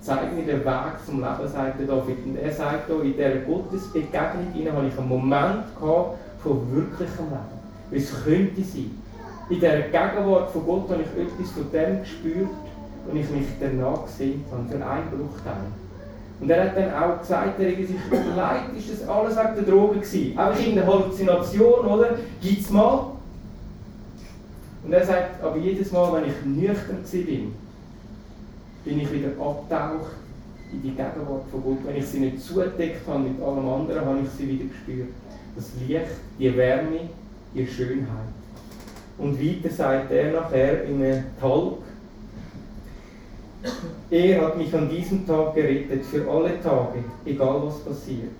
Zeig 0.00 0.34
mir 0.34 0.44
den 0.44 0.64
Weg 0.64 1.04
zum 1.04 1.20
Leben, 1.20 1.48
sagt 1.48 1.80
der 1.80 1.86
David. 1.86 2.24
Und 2.24 2.36
er 2.36 2.52
sagt 2.52 2.86
hier, 2.86 3.02
in 3.02 3.12
dieser 3.12 3.36
Gottesbegegnung 3.36 4.72
habe 4.72 4.86
ich 4.86 4.98
einen 4.98 5.08
Moment 5.08 5.64
gehabt 5.78 6.18
von 6.42 6.74
wirklichem 6.74 7.26
Leben. 7.26 7.56
Wie 7.90 7.96
es 7.96 8.24
könnte 8.24 8.62
sein. 8.62 8.90
In 9.48 9.60
dieser 9.60 9.80
Gegenwart 9.80 10.50
von 10.50 10.66
Gott 10.66 10.90
habe 10.90 11.02
ich 11.02 11.22
etwas 11.22 11.50
von 11.52 11.70
dem 11.72 12.00
gespürt 12.00 12.48
und 13.08 13.16
ich 13.16 13.30
mich 13.30 13.46
danach 13.60 14.04
gesehen 14.06 14.44
habe, 14.50 14.68
für 14.68 14.86
einen 14.86 15.10
Bruchteil. 15.10 15.66
Und 16.40 16.50
er 16.50 16.64
hat 16.64 16.76
dann 16.76 16.94
auch 16.94 17.20
gesagt, 17.20 17.58
er 17.60 17.70
hat 17.70 17.76
sich 17.76 17.96
überlegt, 18.06 18.78
ist 18.78 19.00
das 19.00 19.08
alles 19.08 19.36
wegen 19.36 19.54
der 19.54 19.74
Drogen 19.74 20.00
gewesen? 20.00 20.38
Einfach 20.38 20.60
irgendeine 20.60 20.86
Halluzination, 20.86 21.86
oder? 21.86 22.10
Gibt 22.42 22.60
es 22.60 22.70
mal? 22.70 23.12
Und 24.84 24.92
er 24.92 25.04
sagt, 25.04 25.42
aber 25.42 25.56
jedes 25.56 25.90
Mal, 25.92 26.12
wenn 26.12 26.30
ich 26.30 26.44
nüchtern 26.44 27.02
bin, 27.26 27.54
bin 28.84 29.00
ich 29.00 29.12
wieder 29.12 29.28
abgetaucht 29.30 30.12
in 30.72 30.82
die 30.82 30.90
Gegenwart 30.90 31.42
von 31.50 31.62
Gott. 31.62 31.78
Wenn 31.84 31.96
ich 31.96 32.06
sie 32.06 32.20
nicht 32.20 32.40
zugedeckt 32.40 33.06
habe 33.08 33.20
mit 33.20 33.42
allem 33.42 33.68
anderen, 33.68 34.04
habe 34.04 34.18
ich 34.22 34.30
sie 34.30 34.48
wieder 34.48 34.64
gespürt. 34.66 35.08
Das 35.56 35.70
Licht, 35.80 36.06
die 36.38 36.56
Wärme, 36.56 37.00
die 37.54 37.66
Schönheit. 37.66 38.28
Und 39.18 39.40
weiter 39.40 39.74
sagt 39.74 40.12
er 40.12 40.32
nachher 40.32 40.84
in 40.84 41.02
einem 41.02 41.24
Talk, 41.40 41.78
er 44.10 44.42
hat 44.42 44.56
mich 44.56 44.74
an 44.74 44.88
diesem 44.88 45.26
Tag 45.26 45.54
gerettet, 45.54 46.04
für 46.04 46.28
alle 46.30 46.60
Tage, 46.60 47.04
egal 47.24 47.62
was 47.64 47.78
passiert. 47.80 48.30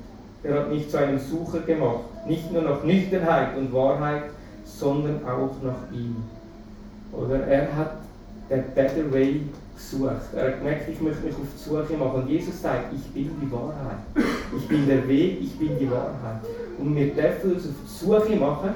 Er 0.42 0.60
hat 0.60 0.70
mich 0.70 0.88
zu 0.88 0.98
einem 0.98 1.18
Sucher 1.18 1.60
gemacht, 1.60 2.26
nicht 2.26 2.52
nur 2.52 2.62
nach 2.62 2.84
Nüchternheit 2.84 3.56
und 3.56 3.72
Wahrheit, 3.72 4.24
sondern 4.64 5.20
auch 5.24 5.54
nach 5.62 5.90
ihm. 5.92 6.16
Oder 7.12 7.46
er 7.46 7.76
hat 7.76 7.96
der 8.50 8.58
Better 8.58 9.12
Way 9.12 9.42
gesucht. 9.74 10.34
Er 10.34 10.46
hat 10.48 10.58
gemerkt, 10.58 10.88
ich 10.88 11.00
möchte 11.00 11.24
mich 11.24 11.34
auf 11.34 11.40
die 11.54 11.68
Suche 11.68 11.96
machen. 11.96 12.22
Und 12.22 12.28
Jesus 12.28 12.62
sagt, 12.62 12.92
ich 12.94 13.12
bin 13.12 13.30
die 13.40 13.50
Wahrheit. 13.50 13.98
Ich 14.56 14.68
bin 14.68 14.86
der 14.86 15.06
Weg, 15.08 15.38
ich 15.40 15.58
bin 15.58 15.78
die 15.78 15.90
Wahrheit. 15.90 16.40
Und 16.78 16.94
wir 16.94 17.14
dürfen 17.14 17.54
uns 17.54 17.64
auf 17.64 17.74
die 17.84 18.04
Suche 18.04 18.36
machen 18.36 18.70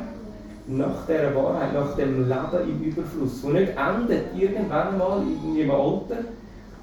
nach 0.66 1.06
dieser 1.06 1.34
Wahrheit, 1.34 1.74
nach 1.74 1.96
dem 1.96 2.28
Leben 2.28 2.70
im 2.70 2.82
Überfluss, 2.84 3.42
wo 3.42 3.48
nicht 3.48 3.72
endet 3.76 4.26
irgendwann 4.36 4.98
mal 4.98 5.22
irgendwie 5.22 5.62
im 5.62 5.70
Alter, 5.70 6.24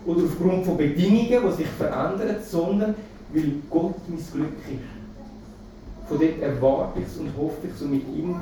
oder 0.07 0.23
aufgrund 0.23 0.65
von 0.65 0.77
Bedingungen, 0.77 1.49
die 1.49 1.55
sich 1.57 1.67
verändern, 1.67 2.37
sondern 2.41 2.95
weil 3.33 3.51
Gott 3.69 3.95
mein 4.07 4.17
Glück 4.17 4.57
ist. 4.59 6.07
Von 6.07 6.19
dort 6.19 6.41
erwarte 6.41 6.99
ich 7.01 7.05
es 7.05 7.17
und 7.17 7.35
hoffe 7.37 7.67
ich 7.67 7.73
es 7.73 7.81
und 7.81 7.91
mit 7.91 8.07
ihm 8.15 8.39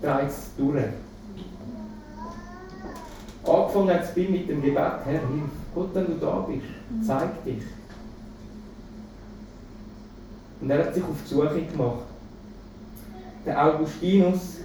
dreht 0.00 0.28
es 0.28 0.50
durch. 0.56 0.84
Angefangen 3.44 3.90
hat 3.90 4.04
es 4.04 4.16
mit 4.16 4.48
dem 4.48 4.62
Gebet, 4.62 5.04
Herr, 5.04 5.20
hilf. 5.20 5.50
Gott, 5.74 5.90
wenn 5.94 6.06
du 6.06 6.14
da 6.14 6.46
bist, 6.48 7.06
zeig 7.06 7.44
dich. 7.44 7.62
Und 10.60 10.70
er 10.70 10.86
hat 10.86 10.94
sich 10.94 11.02
auf 11.02 11.10
die 11.24 11.34
Suche 11.34 11.62
gemacht. 11.62 12.04
Der 13.44 13.66
Augustinus 13.66 14.58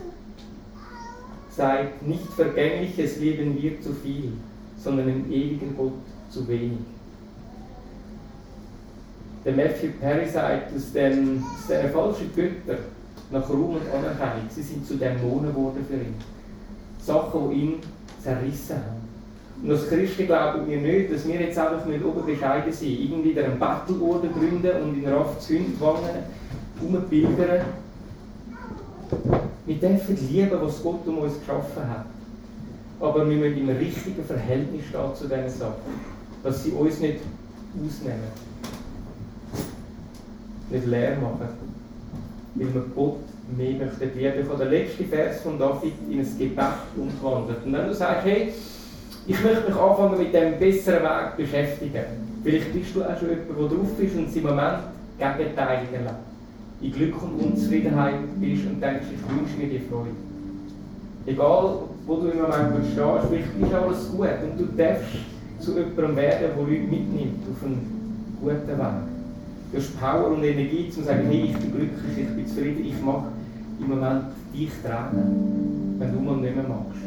sagt, 1.50 2.06
nicht 2.08 2.28
vergängliches 2.34 3.18
lieben 3.18 3.62
wir 3.62 3.82
zu 3.82 3.94
viel 3.94 4.34
sondern 4.86 5.10
im 5.10 5.32
ewigen 5.32 5.76
Gott 5.76 5.94
zu 6.30 6.48
wenig. 6.48 6.78
Der 9.44 9.54
Matthew 9.54 9.90
Perry 10.00 10.28
sagt, 10.28 10.76
dass, 10.76 10.94
den, 10.94 11.42
dass 11.42 11.68
diese 11.68 11.90
falschen 11.90 12.30
Götter 12.36 12.80
nach 13.32 13.50
Ruhm 13.50 13.78
und 13.78 13.82
Anerkennung, 13.92 14.48
sie 14.50 14.62
sind 14.62 14.86
zu 14.86 14.96
Dämonen 14.96 15.48
geworden 15.48 15.84
für 15.88 15.96
ihn. 15.96 16.14
Sachen, 17.00 17.50
die 17.50 17.56
ihn 17.56 17.74
zerrissen 18.22 18.76
haben. 18.76 19.64
Und 19.64 19.72
als 19.72 19.90
Christen 19.90 20.28
glauben 20.28 20.68
wir 20.68 20.78
nicht, 20.78 21.12
dass 21.12 21.28
wir 21.28 21.40
jetzt 21.42 21.58
einfach 21.58 21.86
mit 21.86 22.04
oben 22.04 22.26
bescheiden 22.26 22.72
sind, 22.72 23.00
irgendwie 23.00 23.32
wieder 23.32 23.46
einen 23.46 23.58
Battleorden 23.58 24.32
gründen 24.34 24.84
und 24.84 25.04
in 25.04 25.12
Raff 25.12 25.40
zu 25.40 25.54
Hündwangen 25.54 26.24
rumbildern. 26.82 27.66
Wir 29.66 29.76
dürfen 29.76 30.18
lieben, 30.30 30.58
was 30.62 30.84
Gott 30.84 31.08
um 31.08 31.20
uns 31.20 31.40
geschaffen 31.40 31.90
hat 31.90 32.06
aber 33.00 33.30
wir 33.30 33.38
müssen 33.38 33.58
im 33.58 33.70
richtigen 33.70 34.24
Verhältnis 34.24 34.86
stehen 34.86 35.16
zu 35.16 35.24
diesen 35.26 35.50
Sachen. 35.50 35.74
Dass 36.44 36.64
sie 36.64 36.72
uns 36.72 37.00
nicht 37.00 37.20
ausnehmen. 37.76 38.20
Nicht 40.70 40.88
leer 40.88 41.18
machen. 41.18 41.50
Weil 42.56 42.74
wir 42.74 42.86
Gott 42.96 43.18
mehr 43.58 43.86
möchten 43.86 44.18
lieben. 44.18 44.50
Habe 44.50 44.64
den 44.64 44.72
letzten 44.72 45.06
Vers 45.06 45.42
von 45.42 45.60
David 45.60 45.94
in 46.10 46.20
ein 46.20 46.38
Gebet 46.38 46.66
umgewandelt. 46.96 47.66
Und 47.66 47.74
wenn 47.74 47.88
du 47.88 47.94
sagst, 47.94 48.26
hey, 48.26 48.54
ich 49.28 49.44
möchte 49.44 49.70
mich 49.70 49.80
anfangen 49.80 50.20
mit 50.20 50.34
dem 50.34 50.60
besseren 50.60 51.04
Weg 51.04 51.38
beschäftigen. 51.38 52.06
Vielleicht 52.44 52.74
bist 52.74 52.96
du 52.96 53.04
auch 53.04 53.18
schon 53.18 53.30
jemand, 53.30 53.50
der 53.50 53.78
drauf 53.78 54.00
ist 54.00 54.16
und 54.16 54.36
im 54.36 54.44
Moment 54.44 54.80
gegenteilig 55.18 55.90
erlebt. 55.92 56.16
In 56.82 56.92
Glück 56.92 57.24
und 57.24 57.40
Unzufriedenheit 57.40 58.40
bist 58.40 58.66
und 58.68 58.80
denkst, 58.80 59.06
ich 59.12 59.36
wünsche 59.36 59.58
mir 59.58 59.68
die 59.68 59.80
Freude. 59.80 60.12
Egal, 61.26 61.80
wo 62.06 62.18
du 62.18 62.30
im 62.30 62.38
Moment 62.38 62.86
stehst, 62.86 63.28
vielleicht 63.30 63.50
ist 63.62 63.74
alles 63.74 64.12
gut 64.12 64.30
und 64.44 64.60
du 64.60 64.66
darfst 64.78 65.06
zu 65.60 65.72
jemandem 65.72 66.16
werden, 66.16 66.40
der 66.42 66.56
Leute 66.56 66.82
mitnimmt 66.82 67.44
auf 67.50 67.66
einen 67.66 68.38
guten 68.40 68.68
Weg. 68.68 68.96
Du 69.72 69.78
hast 69.80 70.00
Power 70.00 70.28
und 70.28 70.44
Energie, 70.44 70.86
um 70.86 70.92
zu 70.92 71.04
sagen, 71.04 71.26
hey, 71.28 71.46
ich 71.46 71.58
bin 71.58 71.72
glücklich, 71.72 72.18
ich 72.18 72.36
bin 72.36 72.48
zufrieden, 72.48 72.86
ich 72.86 73.02
mache 73.02 73.26
im 73.80 73.90
Moment 73.90 74.24
dich 74.54 74.70
tragen, 74.84 75.96
wenn 75.98 76.14
du 76.14 76.20
mal 76.20 76.38
nicht 76.38 76.56
mehr 76.56 76.66
magst. 76.66 77.02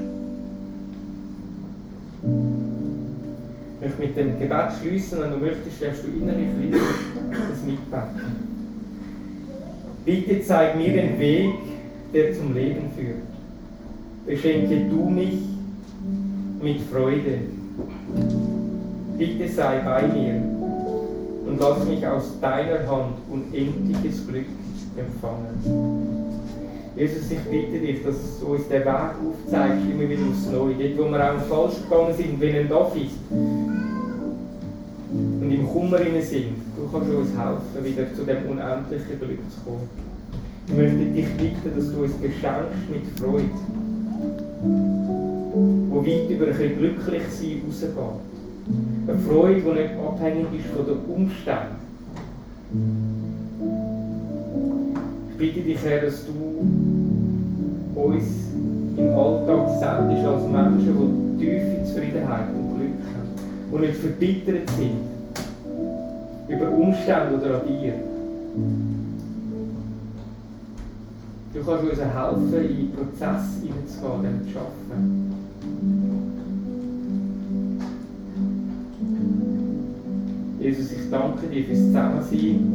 Ich 3.80 3.86
möchte 3.86 4.02
mit 4.02 4.16
dem 4.16 4.40
Gebet 4.40 4.72
schließen, 4.80 5.20
wenn 5.20 5.30
du 5.30 5.36
möchtest, 5.38 5.80
darfst 5.80 6.02
du 6.02 6.08
innerlich 6.08 6.48
wieder 6.60 6.78
das 7.30 7.62
mitbeten. 7.64 8.48
Bitte 10.04 10.42
zeig 10.42 10.76
mir 10.76 10.92
den 10.92 11.18
Weg, 11.20 11.54
der 12.12 12.34
zum 12.34 12.52
Leben 12.54 12.90
führt 12.96 13.27
beschenke 14.28 14.76
du 14.90 15.08
mich 15.08 15.40
mit 16.62 16.82
Freude. 16.92 17.38
Bitte 19.16 19.48
sei 19.48 19.78
bei 19.78 20.06
mir 20.06 20.34
und 21.46 21.58
lass 21.58 21.84
mich 21.86 22.06
aus 22.06 22.38
deiner 22.40 22.86
Hand 22.86 23.14
unendliches 23.30 24.26
Glück 24.28 24.44
empfangen. 24.96 26.28
Jesus, 26.94 27.30
ich 27.30 27.38
bitte 27.38 27.78
dich, 27.78 28.04
dass 28.04 28.40
du 28.40 28.48
uns 28.48 28.68
den 28.68 28.84
Weg 28.84 28.86
aufzeigst, 28.86 29.86
immer 29.90 30.08
wieder 30.08 30.22
aufs 30.30 30.46
Neue. 30.50 30.74
Dort, 30.74 30.98
wo 30.98 31.10
wir 31.10 31.32
auch 31.32 31.40
falsch 31.48 31.82
gegangen 31.88 32.14
sind, 32.14 32.40
wenn 32.40 32.56
ein 32.56 32.68
Dorf 32.68 32.94
ist 32.96 33.16
und 35.10 35.50
im 35.50 35.66
Kummer 35.68 35.98
sind, 35.98 36.56
du 36.76 36.88
kannst 36.92 37.10
uns 37.10 37.30
helfen, 37.30 37.82
wieder 37.82 38.14
zu 38.14 38.24
dem 38.24 38.50
unendlichen 38.50 39.18
Glück 39.18 39.40
zu 39.48 39.60
kommen. 39.64 39.88
Ich 40.66 40.74
möchte 40.74 40.98
dich 40.98 41.28
bitten, 41.38 41.74
dass 41.74 41.92
du 41.92 42.02
uns 42.02 42.12
beschenkst 42.12 42.90
mit 42.90 43.18
Freude 43.18 43.77
wo 44.62 46.04
weit 46.04 46.30
über 46.30 46.46
ein 46.46 46.52
bisschen 46.52 46.78
glücklich 46.78 47.22
sein 47.30 47.62
rausgeht. 47.66 47.90
Eine 49.06 49.18
Freude, 49.20 49.60
die 49.60 49.70
nicht 49.70 49.94
abhängig 50.06 50.46
ist 50.58 50.66
von 50.74 50.86
den 50.86 50.98
Umständen. 51.14 51.76
Ich 55.30 55.38
bitte 55.38 55.60
dich, 55.60 55.78
Herr, 55.84 56.02
dass 56.02 56.26
du 56.26 56.32
uns 57.94 58.24
im 58.96 59.14
Alltag 59.14 59.68
sendest 59.78 60.26
als 60.26 60.42
Menschen, 60.42 61.38
die 61.38 61.44
tiefe 61.44 61.84
Zufriedenheit 61.84 62.48
und 62.54 62.76
Glück 62.76 63.00
haben 63.14 63.72
und 63.72 63.80
nicht 63.80 63.94
verbittert 63.94 64.68
sind 64.70 64.98
über 66.48 66.70
Umstände 66.70 67.36
oder 67.36 67.60
an 67.60 67.66
dir. 67.66 67.94
Du 71.54 71.64
kannst 71.64 71.84
uns 71.84 72.00
helfen, 72.00 72.70
in 72.70 72.90
den 72.90 73.18
Hineinzugehen, 73.88 74.22
den 74.22 74.52
zu 74.52 74.58
arbeiten. 74.58 75.34
Jesus, 80.60 80.92
ich 80.92 81.10
danke 81.10 81.46
dir 81.46 81.64
fürs 81.64 81.78
Zusammensein 81.78 82.72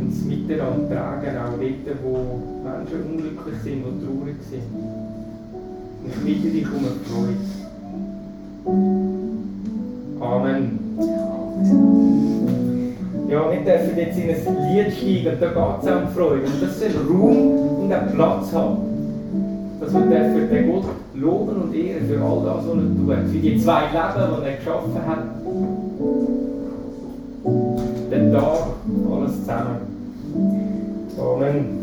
und 0.00 0.10
das 0.10 0.24
Miteinander 0.24 0.88
tragen, 0.88 1.36
auch 1.36 1.58
dort, 1.58 1.98
wo 2.02 2.12
Menschen 2.64 3.02
unglücklich 3.12 3.58
sind 3.62 3.84
und 3.84 4.02
traurig 4.02 4.36
sind. 4.50 4.62
Ich 6.06 6.16
bitte 6.24 6.48
dich 6.50 6.66
um 6.66 6.78
eine 6.78 6.88
Freude. 7.04 7.36
Amen. 10.20 10.78
Ja, 13.28 13.50
wir 13.50 13.60
dürfen 13.60 13.96
jetzt 13.96 14.18
in 14.18 14.30
ein 14.30 14.36
Lied 14.74 14.92
steigen 14.92 15.40
da 15.40 15.46
geht 15.48 15.82
es 15.82 15.90
um 15.90 16.08
Freude. 16.14 16.46
Und 16.46 16.62
das 16.62 16.80
soll 16.80 16.90
Raum 17.08 17.71
und 17.82 18.14
Platz 18.14 18.52
haben, 18.52 18.76
also, 19.80 19.98
dass 19.98 20.10
wir 20.10 20.18
dürfen 20.18 20.50
den 20.50 20.72
Gott 20.72 20.84
loben 21.14 21.62
und 21.62 21.74
ehren 21.74 22.06
für 22.06 22.22
all 22.22 22.44
das, 22.44 22.66
was 22.66 22.66
er 22.66 22.74
tut, 22.74 23.30
für 23.30 23.38
die 23.38 23.58
zwei 23.58 23.80
Leben, 23.86 24.36
die 24.40 24.46
er 24.46 24.56
geschaffen 24.56 25.06
hat. 25.06 25.24
Den 28.10 28.32
Tag, 28.32 28.62
alles 29.10 29.40
zusammen. 29.40 29.76
Amen. 31.18 31.82